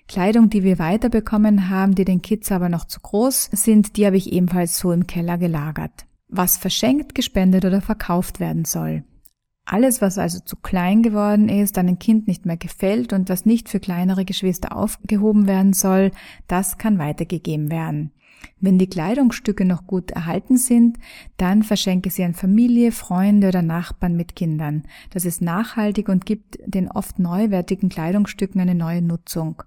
Kleidung, 0.08 0.50
die 0.50 0.62
wir 0.62 0.78
weiterbekommen 0.78 1.68
haben, 1.68 1.94
die 1.94 2.04
den 2.04 2.22
Kids 2.22 2.52
aber 2.52 2.68
noch 2.68 2.84
zu 2.84 3.00
groß 3.00 3.50
sind, 3.52 3.96
die 3.96 4.06
habe 4.06 4.16
ich 4.16 4.32
ebenfalls 4.32 4.78
so 4.78 4.92
im 4.92 5.06
Keller 5.06 5.36
gelagert. 5.36 6.06
Was 6.28 6.56
verschenkt, 6.56 7.14
gespendet 7.14 7.64
oder 7.64 7.80
verkauft 7.80 8.40
werden 8.40 8.64
soll. 8.64 9.04
Alles, 9.64 10.00
was 10.00 10.16
also 10.16 10.38
zu 10.38 10.54
klein 10.56 11.02
geworden 11.02 11.48
ist, 11.48 11.76
einem 11.76 11.98
Kind 11.98 12.28
nicht 12.28 12.46
mehr 12.46 12.56
gefällt 12.56 13.12
und 13.12 13.28
das 13.28 13.46
nicht 13.46 13.68
für 13.68 13.80
kleinere 13.80 14.24
Geschwister 14.24 14.76
aufgehoben 14.76 15.48
werden 15.48 15.72
soll, 15.72 16.12
das 16.46 16.78
kann 16.78 16.98
weitergegeben 16.98 17.68
werden. 17.68 18.12
Wenn 18.60 18.78
die 18.78 18.88
Kleidungsstücke 18.88 19.64
noch 19.64 19.86
gut 19.88 20.12
erhalten 20.12 20.56
sind, 20.56 20.98
dann 21.36 21.64
verschenke 21.64 22.10
sie 22.10 22.22
an 22.22 22.34
Familie, 22.34 22.92
Freunde 22.92 23.48
oder 23.48 23.62
Nachbarn 23.62 24.16
mit 24.16 24.36
Kindern. 24.36 24.84
Das 25.10 25.24
ist 25.24 25.42
nachhaltig 25.42 26.08
und 26.08 26.26
gibt 26.26 26.58
den 26.64 26.88
oft 26.88 27.18
neuwertigen 27.18 27.88
Kleidungsstücken 27.88 28.60
eine 28.60 28.76
neue 28.76 29.02
Nutzung. 29.02 29.62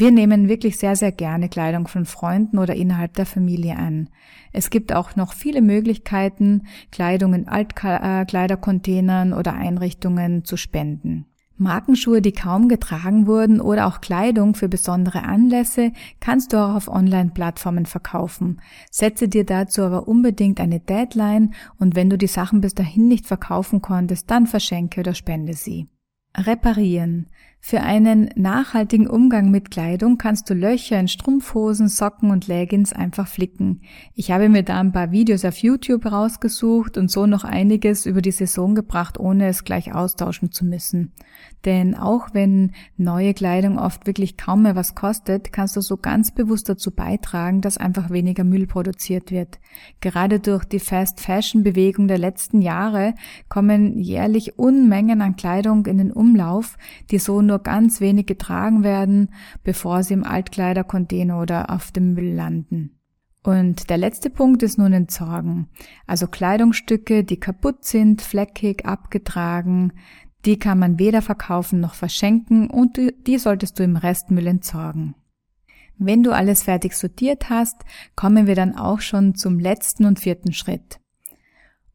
Wir 0.00 0.12
nehmen 0.12 0.46
wirklich 0.48 0.78
sehr, 0.78 0.94
sehr 0.94 1.10
gerne 1.10 1.48
Kleidung 1.48 1.88
von 1.88 2.04
Freunden 2.04 2.58
oder 2.58 2.76
innerhalb 2.76 3.14
der 3.14 3.26
Familie 3.26 3.76
an. 3.76 4.10
Es 4.52 4.70
gibt 4.70 4.92
auch 4.92 5.16
noch 5.16 5.32
viele 5.32 5.60
Möglichkeiten, 5.60 6.68
Kleidung 6.92 7.34
in 7.34 7.48
Altkleidercontainern 7.48 9.32
oder 9.32 9.54
Einrichtungen 9.54 10.44
zu 10.44 10.56
spenden. 10.56 11.26
Markenschuhe, 11.56 12.22
die 12.22 12.30
kaum 12.30 12.68
getragen 12.68 13.26
wurden 13.26 13.60
oder 13.60 13.88
auch 13.88 14.00
Kleidung 14.00 14.54
für 14.54 14.68
besondere 14.68 15.24
Anlässe 15.24 15.90
kannst 16.20 16.52
du 16.52 16.58
auch 16.58 16.76
auf 16.76 16.86
Online-Plattformen 16.86 17.86
verkaufen. 17.86 18.60
Setze 18.92 19.26
dir 19.26 19.44
dazu 19.44 19.82
aber 19.82 20.06
unbedingt 20.06 20.60
eine 20.60 20.78
Deadline 20.78 21.54
und 21.80 21.96
wenn 21.96 22.08
du 22.08 22.16
die 22.16 22.28
Sachen 22.28 22.60
bis 22.60 22.74
dahin 22.74 23.08
nicht 23.08 23.26
verkaufen 23.26 23.82
konntest, 23.82 24.30
dann 24.30 24.46
verschenke 24.46 25.00
oder 25.00 25.14
spende 25.14 25.54
sie. 25.54 25.88
Reparieren. 26.36 27.26
Für 27.60 27.82
einen 27.82 28.30
nachhaltigen 28.34 29.08
Umgang 29.08 29.50
mit 29.50 29.70
Kleidung 29.70 30.16
kannst 30.16 30.48
du 30.48 30.54
Löcher 30.54 30.98
in 30.98 31.08
Strumpfhosen, 31.08 31.88
Socken 31.88 32.30
und 32.30 32.46
Leggings 32.46 32.92
einfach 32.92 33.26
flicken. 33.26 33.82
Ich 34.14 34.30
habe 34.30 34.48
mir 34.48 34.62
da 34.62 34.78
ein 34.78 34.92
paar 34.92 35.10
Videos 35.10 35.44
auf 35.44 35.58
YouTube 35.58 36.06
rausgesucht 36.06 36.96
und 36.96 37.10
so 37.10 37.26
noch 37.26 37.44
einiges 37.44 38.06
über 38.06 38.22
die 38.22 38.30
Saison 38.30 38.74
gebracht, 38.74 39.18
ohne 39.18 39.48
es 39.48 39.64
gleich 39.64 39.92
austauschen 39.92 40.52
zu 40.52 40.64
müssen. 40.64 41.12
Denn 41.64 41.94
auch 41.96 42.28
wenn 42.32 42.72
neue 42.96 43.34
Kleidung 43.34 43.78
oft 43.78 44.06
wirklich 44.06 44.36
kaum 44.36 44.62
mehr 44.62 44.76
was 44.76 44.94
kostet, 44.94 45.52
kannst 45.52 45.76
du 45.76 45.80
so 45.80 45.96
ganz 45.96 46.30
bewusst 46.30 46.68
dazu 46.68 46.92
beitragen, 46.92 47.60
dass 47.60 47.76
einfach 47.76 48.10
weniger 48.10 48.44
Müll 48.44 48.66
produziert 48.66 49.30
wird. 49.32 49.58
Gerade 50.00 50.38
durch 50.38 50.64
die 50.64 50.78
Fast 50.78 51.20
Fashion 51.20 51.64
Bewegung 51.64 52.06
der 52.06 52.18
letzten 52.18 52.62
Jahre 52.62 53.14
kommen 53.48 53.98
jährlich 53.98 54.58
Unmengen 54.58 55.20
an 55.20 55.36
Kleidung 55.36 55.84
in 55.86 55.98
den 55.98 56.12
Umlauf, 56.12 56.78
die 57.10 57.18
so 57.18 57.42
nur 57.48 57.58
ganz 57.58 58.00
wenig 58.00 58.26
getragen 58.26 58.84
werden, 58.84 59.30
bevor 59.64 60.04
sie 60.04 60.14
im 60.14 60.24
Altkleidercontainer 60.24 61.40
oder 61.40 61.70
auf 61.70 61.90
dem 61.90 62.14
Müll 62.14 62.32
landen. 62.34 62.98
Und 63.42 63.90
der 63.90 63.98
letzte 63.98 64.30
Punkt 64.30 64.62
ist 64.62 64.78
nun 64.78 64.92
Entsorgen. 64.92 65.68
Also 66.06 66.26
Kleidungsstücke, 66.26 67.24
die 67.24 67.40
kaputt 67.40 67.84
sind, 67.84 68.22
fleckig, 68.22 68.84
abgetragen, 68.84 69.92
die 70.44 70.58
kann 70.58 70.78
man 70.78 70.98
weder 70.98 71.22
verkaufen 71.22 71.80
noch 71.80 71.94
verschenken 71.94 72.70
und 72.70 72.98
die 73.26 73.38
solltest 73.38 73.78
du 73.78 73.82
im 73.82 73.96
Restmüll 73.96 74.46
entsorgen. 74.46 75.14
Wenn 75.98 76.22
du 76.22 76.30
alles 76.30 76.62
fertig 76.62 76.94
sortiert 76.94 77.50
hast, 77.50 77.76
kommen 78.14 78.46
wir 78.46 78.54
dann 78.54 78.76
auch 78.76 79.00
schon 79.00 79.34
zum 79.34 79.58
letzten 79.58 80.04
und 80.04 80.20
vierten 80.20 80.52
Schritt. 80.52 81.00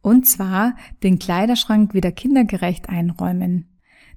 Und 0.02 0.28
zwar 0.28 0.76
den 1.04 1.20
Kleiderschrank 1.20 1.94
wieder 1.94 2.12
kindergerecht 2.12 2.90
einräumen. 2.90 3.73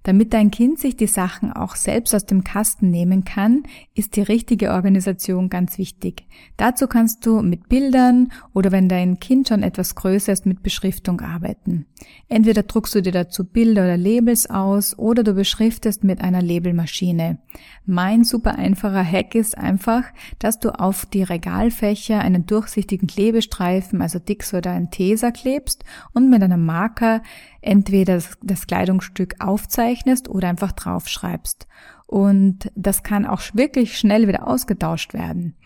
Damit 0.06 0.34
dein 0.34 0.52
Kind 0.52 0.78
sich 0.78 0.94
die 0.94 1.08
Sachen 1.08 1.52
auch 1.52 1.74
selbst 1.74 2.14
aus 2.14 2.24
dem 2.24 2.44
Kasten 2.44 2.92
nehmen 2.92 3.24
kann, 3.24 3.64
ist 3.92 4.14
die 4.14 4.22
richtige 4.22 4.70
Organisation 4.70 5.48
ganz 5.48 5.78
wichtig. 5.78 6.28
Dazu 6.56 6.86
kannst 6.86 7.26
du 7.26 7.42
mit 7.42 7.68
Bildern 7.68 8.30
oder 8.54 8.70
wenn 8.70 8.88
dein 8.88 9.18
Kind 9.18 9.48
schon 9.48 9.64
etwas 9.64 9.96
größer 9.96 10.32
ist, 10.32 10.46
mit 10.46 10.62
Beschriftung 10.62 11.22
arbeiten. 11.22 11.86
Entweder 12.28 12.62
druckst 12.62 12.94
du 12.94 13.02
dir 13.02 13.10
dazu 13.10 13.44
Bilder 13.44 13.82
oder 13.82 13.96
Labels 13.96 14.48
aus 14.48 14.96
oder 14.96 15.24
du 15.24 15.34
beschriftest 15.34 16.04
mit 16.04 16.20
einer 16.20 16.40
Labelmaschine. 16.40 17.38
Mein 17.84 18.22
super 18.22 18.56
einfacher 18.56 19.04
Hack 19.04 19.34
ist 19.34 19.58
einfach, 19.58 20.04
dass 20.38 20.60
du 20.60 20.70
auf 20.78 21.06
die 21.06 21.24
Regalfächer 21.24 22.20
einen 22.20 22.46
durchsichtigen 22.46 23.08
Klebestreifen, 23.08 24.00
also 24.00 24.20
Dix 24.20 24.54
oder 24.54 24.70
ein 24.70 24.92
Tesa 24.92 25.32
klebst 25.32 25.84
und 26.12 26.30
mit 26.30 26.44
einem 26.44 26.64
Marker 26.64 27.22
entweder 27.60 28.22
das 28.42 28.66
Kleidungsstück 28.68 29.34
aufzeichnest 29.40 29.95
oder 30.28 30.48
einfach 30.48 30.72
draufschreibst. 30.72 31.66
und 32.06 32.70
das 32.76 33.02
kann 33.02 33.26
auch 33.26 33.40
wirklich 33.54 33.98
schnell 33.98 34.28
wieder 34.28 34.46
ausgetauscht 34.46 35.12
werden. 35.12 35.56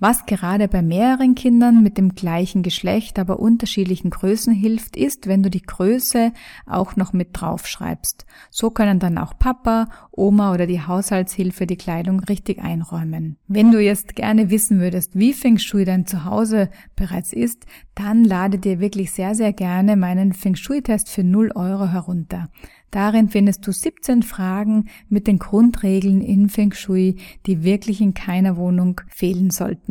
Was 0.00 0.26
gerade 0.26 0.68
bei 0.68 0.80
mehreren 0.80 1.34
Kindern 1.34 1.82
mit 1.82 1.98
dem 1.98 2.14
gleichen 2.14 2.62
Geschlecht, 2.62 3.18
aber 3.18 3.40
unterschiedlichen 3.40 4.10
Größen 4.10 4.54
hilft, 4.54 4.96
ist, 4.96 5.26
wenn 5.26 5.42
du 5.42 5.50
die 5.50 5.62
Größe 5.62 6.32
auch 6.66 6.94
noch 6.94 7.12
mit 7.12 7.30
draufschreibst. 7.32 8.24
So 8.50 8.70
können 8.70 9.00
dann 9.00 9.18
auch 9.18 9.36
Papa, 9.36 9.88
Oma 10.12 10.52
oder 10.52 10.68
die 10.68 10.86
Haushaltshilfe 10.86 11.66
die 11.66 11.76
Kleidung 11.76 12.20
richtig 12.20 12.60
einräumen. 12.60 13.38
Wenn 13.48 13.72
du 13.72 13.80
jetzt 13.80 14.14
gerne 14.14 14.50
wissen 14.50 14.78
würdest, 14.78 15.18
wie 15.18 15.32
Feng 15.32 15.58
Shui 15.58 15.84
dein 15.84 16.06
Zuhause 16.06 16.70
bereits 16.94 17.32
ist, 17.32 17.66
dann 17.96 18.22
lade 18.22 18.58
dir 18.58 18.78
wirklich 18.78 19.10
sehr, 19.10 19.34
sehr 19.34 19.52
gerne 19.52 19.96
meinen 19.96 20.32
Feng 20.32 20.54
Shui-Test 20.54 21.08
für 21.08 21.24
0 21.24 21.50
Euro 21.56 21.88
herunter. 21.88 22.48
Darin 22.90 23.28
findest 23.28 23.66
du 23.66 23.72
17 23.72 24.22
Fragen 24.22 24.88
mit 25.08 25.26
den 25.26 25.38
Grundregeln 25.38 26.22
in 26.22 26.48
Feng 26.48 26.72
Shui, 26.72 27.16
die 27.44 27.62
wirklich 27.62 28.00
in 28.00 28.14
keiner 28.14 28.56
Wohnung 28.56 29.00
fehlen 29.08 29.50
sollten. 29.50 29.87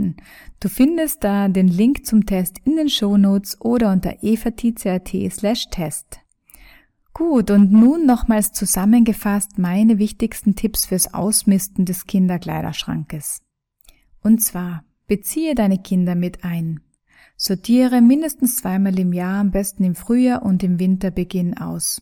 Du 0.60 0.70
findest 0.70 1.24
da 1.24 1.48
den 1.48 1.68
Link 1.68 2.06
zum 2.06 2.26
Test 2.26 2.58
in 2.64 2.76
den 2.76 2.90
Shownotes 2.90 3.60
oder 3.62 3.92
unter 3.92 4.24
evatizia.at 4.24 5.10
slash 5.32 5.70
test. 5.70 6.20
Gut, 7.14 7.50
und 7.50 7.72
nun 7.72 8.06
nochmals 8.06 8.54
zusammengefasst 8.54 9.58
meine 9.58 9.98
wichtigsten 9.98 10.56
Tipps 10.56 10.86
fürs 10.86 11.14
Ausmisten 11.14 11.86
des 11.86 12.06
Kinderkleiderschrankes. 12.06 13.42
Und 14.22 14.44
zwar, 14.44 14.84
beziehe 15.08 15.56
deine 15.56 15.80
Kinder 15.80 16.14
mit 16.14 16.44
ein. 16.44 16.82
Sortiere 17.36 18.02
mindestens 18.02 18.58
zweimal 18.58 19.00
im 19.00 19.14
Jahr, 19.14 19.40
am 19.40 19.52
besten 19.52 19.84
im 19.84 19.96
Frühjahr 19.96 20.44
und 20.44 20.64
im 20.64 20.80
Winterbeginn 20.80 21.58
aus. 21.58 22.02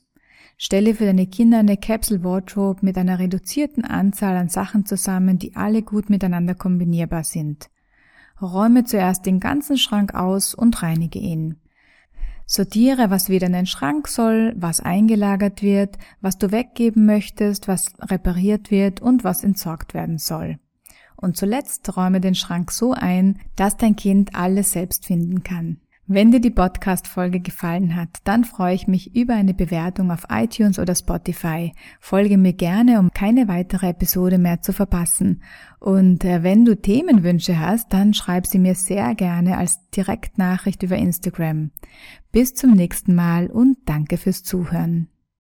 Stelle 0.57 0.95
für 0.95 1.05
deine 1.05 1.27
Kinder 1.27 1.59
eine 1.59 1.77
Capsule 1.77 2.23
Wardrobe 2.23 2.79
mit 2.81 2.97
einer 2.97 3.19
reduzierten 3.19 3.83
Anzahl 3.83 4.35
an 4.37 4.49
Sachen 4.49 4.85
zusammen, 4.85 5.37
die 5.37 5.55
alle 5.55 5.81
gut 5.81 6.09
miteinander 6.09 6.55
kombinierbar 6.55 7.23
sind. 7.23 7.69
Räume 8.41 8.83
zuerst 8.83 9.25
den 9.25 9.39
ganzen 9.39 9.77
Schrank 9.77 10.13
aus 10.13 10.53
und 10.53 10.81
reinige 10.81 11.19
ihn. 11.19 11.57
Sortiere, 12.45 13.09
was 13.09 13.29
wieder 13.29 13.47
in 13.47 13.53
den 13.53 13.65
Schrank 13.65 14.07
soll, 14.07 14.53
was 14.55 14.79
eingelagert 14.79 15.63
wird, 15.63 15.97
was 16.21 16.37
du 16.37 16.51
weggeben 16.51 17.05
möchtest, 17.05 17.67
was 17.67 17.93
repariert 18.01 18.69
wird 18.69 19.01
und 19.01 19.23
was 19.23 19.43
entsorgt 19.43 19.93
werden 19.93 20.19
soll. 20.19 20.59
Und 21.15 21.37
zuletzt 21.37 21.95
räume 21.97 22.21
den 22.21 22.35
Schrank 22.35 22.71
so 22.71 22.93
ein, 22.93 23.39
dass 23.55 23.77
dein 23.77 23.95
Kind 23.95 24.35
alles 24.35 24.73
selbst 24.73 25.05
finden 25.05 25.43
kann. 25.43 25.79
Wenn 26.07 26.29
dir 26.29 26.39
die 26.39 26.51
Podcast-Folge 26.51 27.39
gefallen 27.39 27.95
hat, 27.95 28.09
dann 28.25 28.43
freue 28.43 28.75
ich 28.75 28.85
mich 28.85 29.15
über 29.15 29.33
eine 29.33 29.55
Bewertung 29.55 30.11
auf 30.11 30.27
iTunes 30.29 30.77
oder 30.77 30.93
Spotify. 30.93 31.73
Folge 31.99 32.37
mir 32.37 32.53
gerne, 32.53 32.99
um 32.99 33.09
keine 33.09 33.47
weitere 33.47 33.89
Episode 33.89 34.37
mehr 34.37 34.61
zu 34.61 34.71
verpassen. 34.71 35.41
Und 35.79 36.23
äh, 36.23 36.43
wenn 36.43 36.63
du 36.63 36.79
Themenwünsche 36.79 37.59
hast, 37.59 37.91
dann 37.91 38.13
schreib 38.13 38.45
sie 38.45 38.59
mir 38.59 38.75
sehr 38.75 39.15
gerne 39.15 39.57
als 39.57 39.89
Direktnachricht 39.89 40.83
über 40.83 40.95
Instagram. 40.95 41.71
Bis 42.31 42.53
zum 42.53 42.73
nächsten 42.73 43.15
Mal 43.15 43.47
und 43.47 43.77
danke 43.85 44.17
fürs 44.17 44.43
Zuhören. 44.43 45.07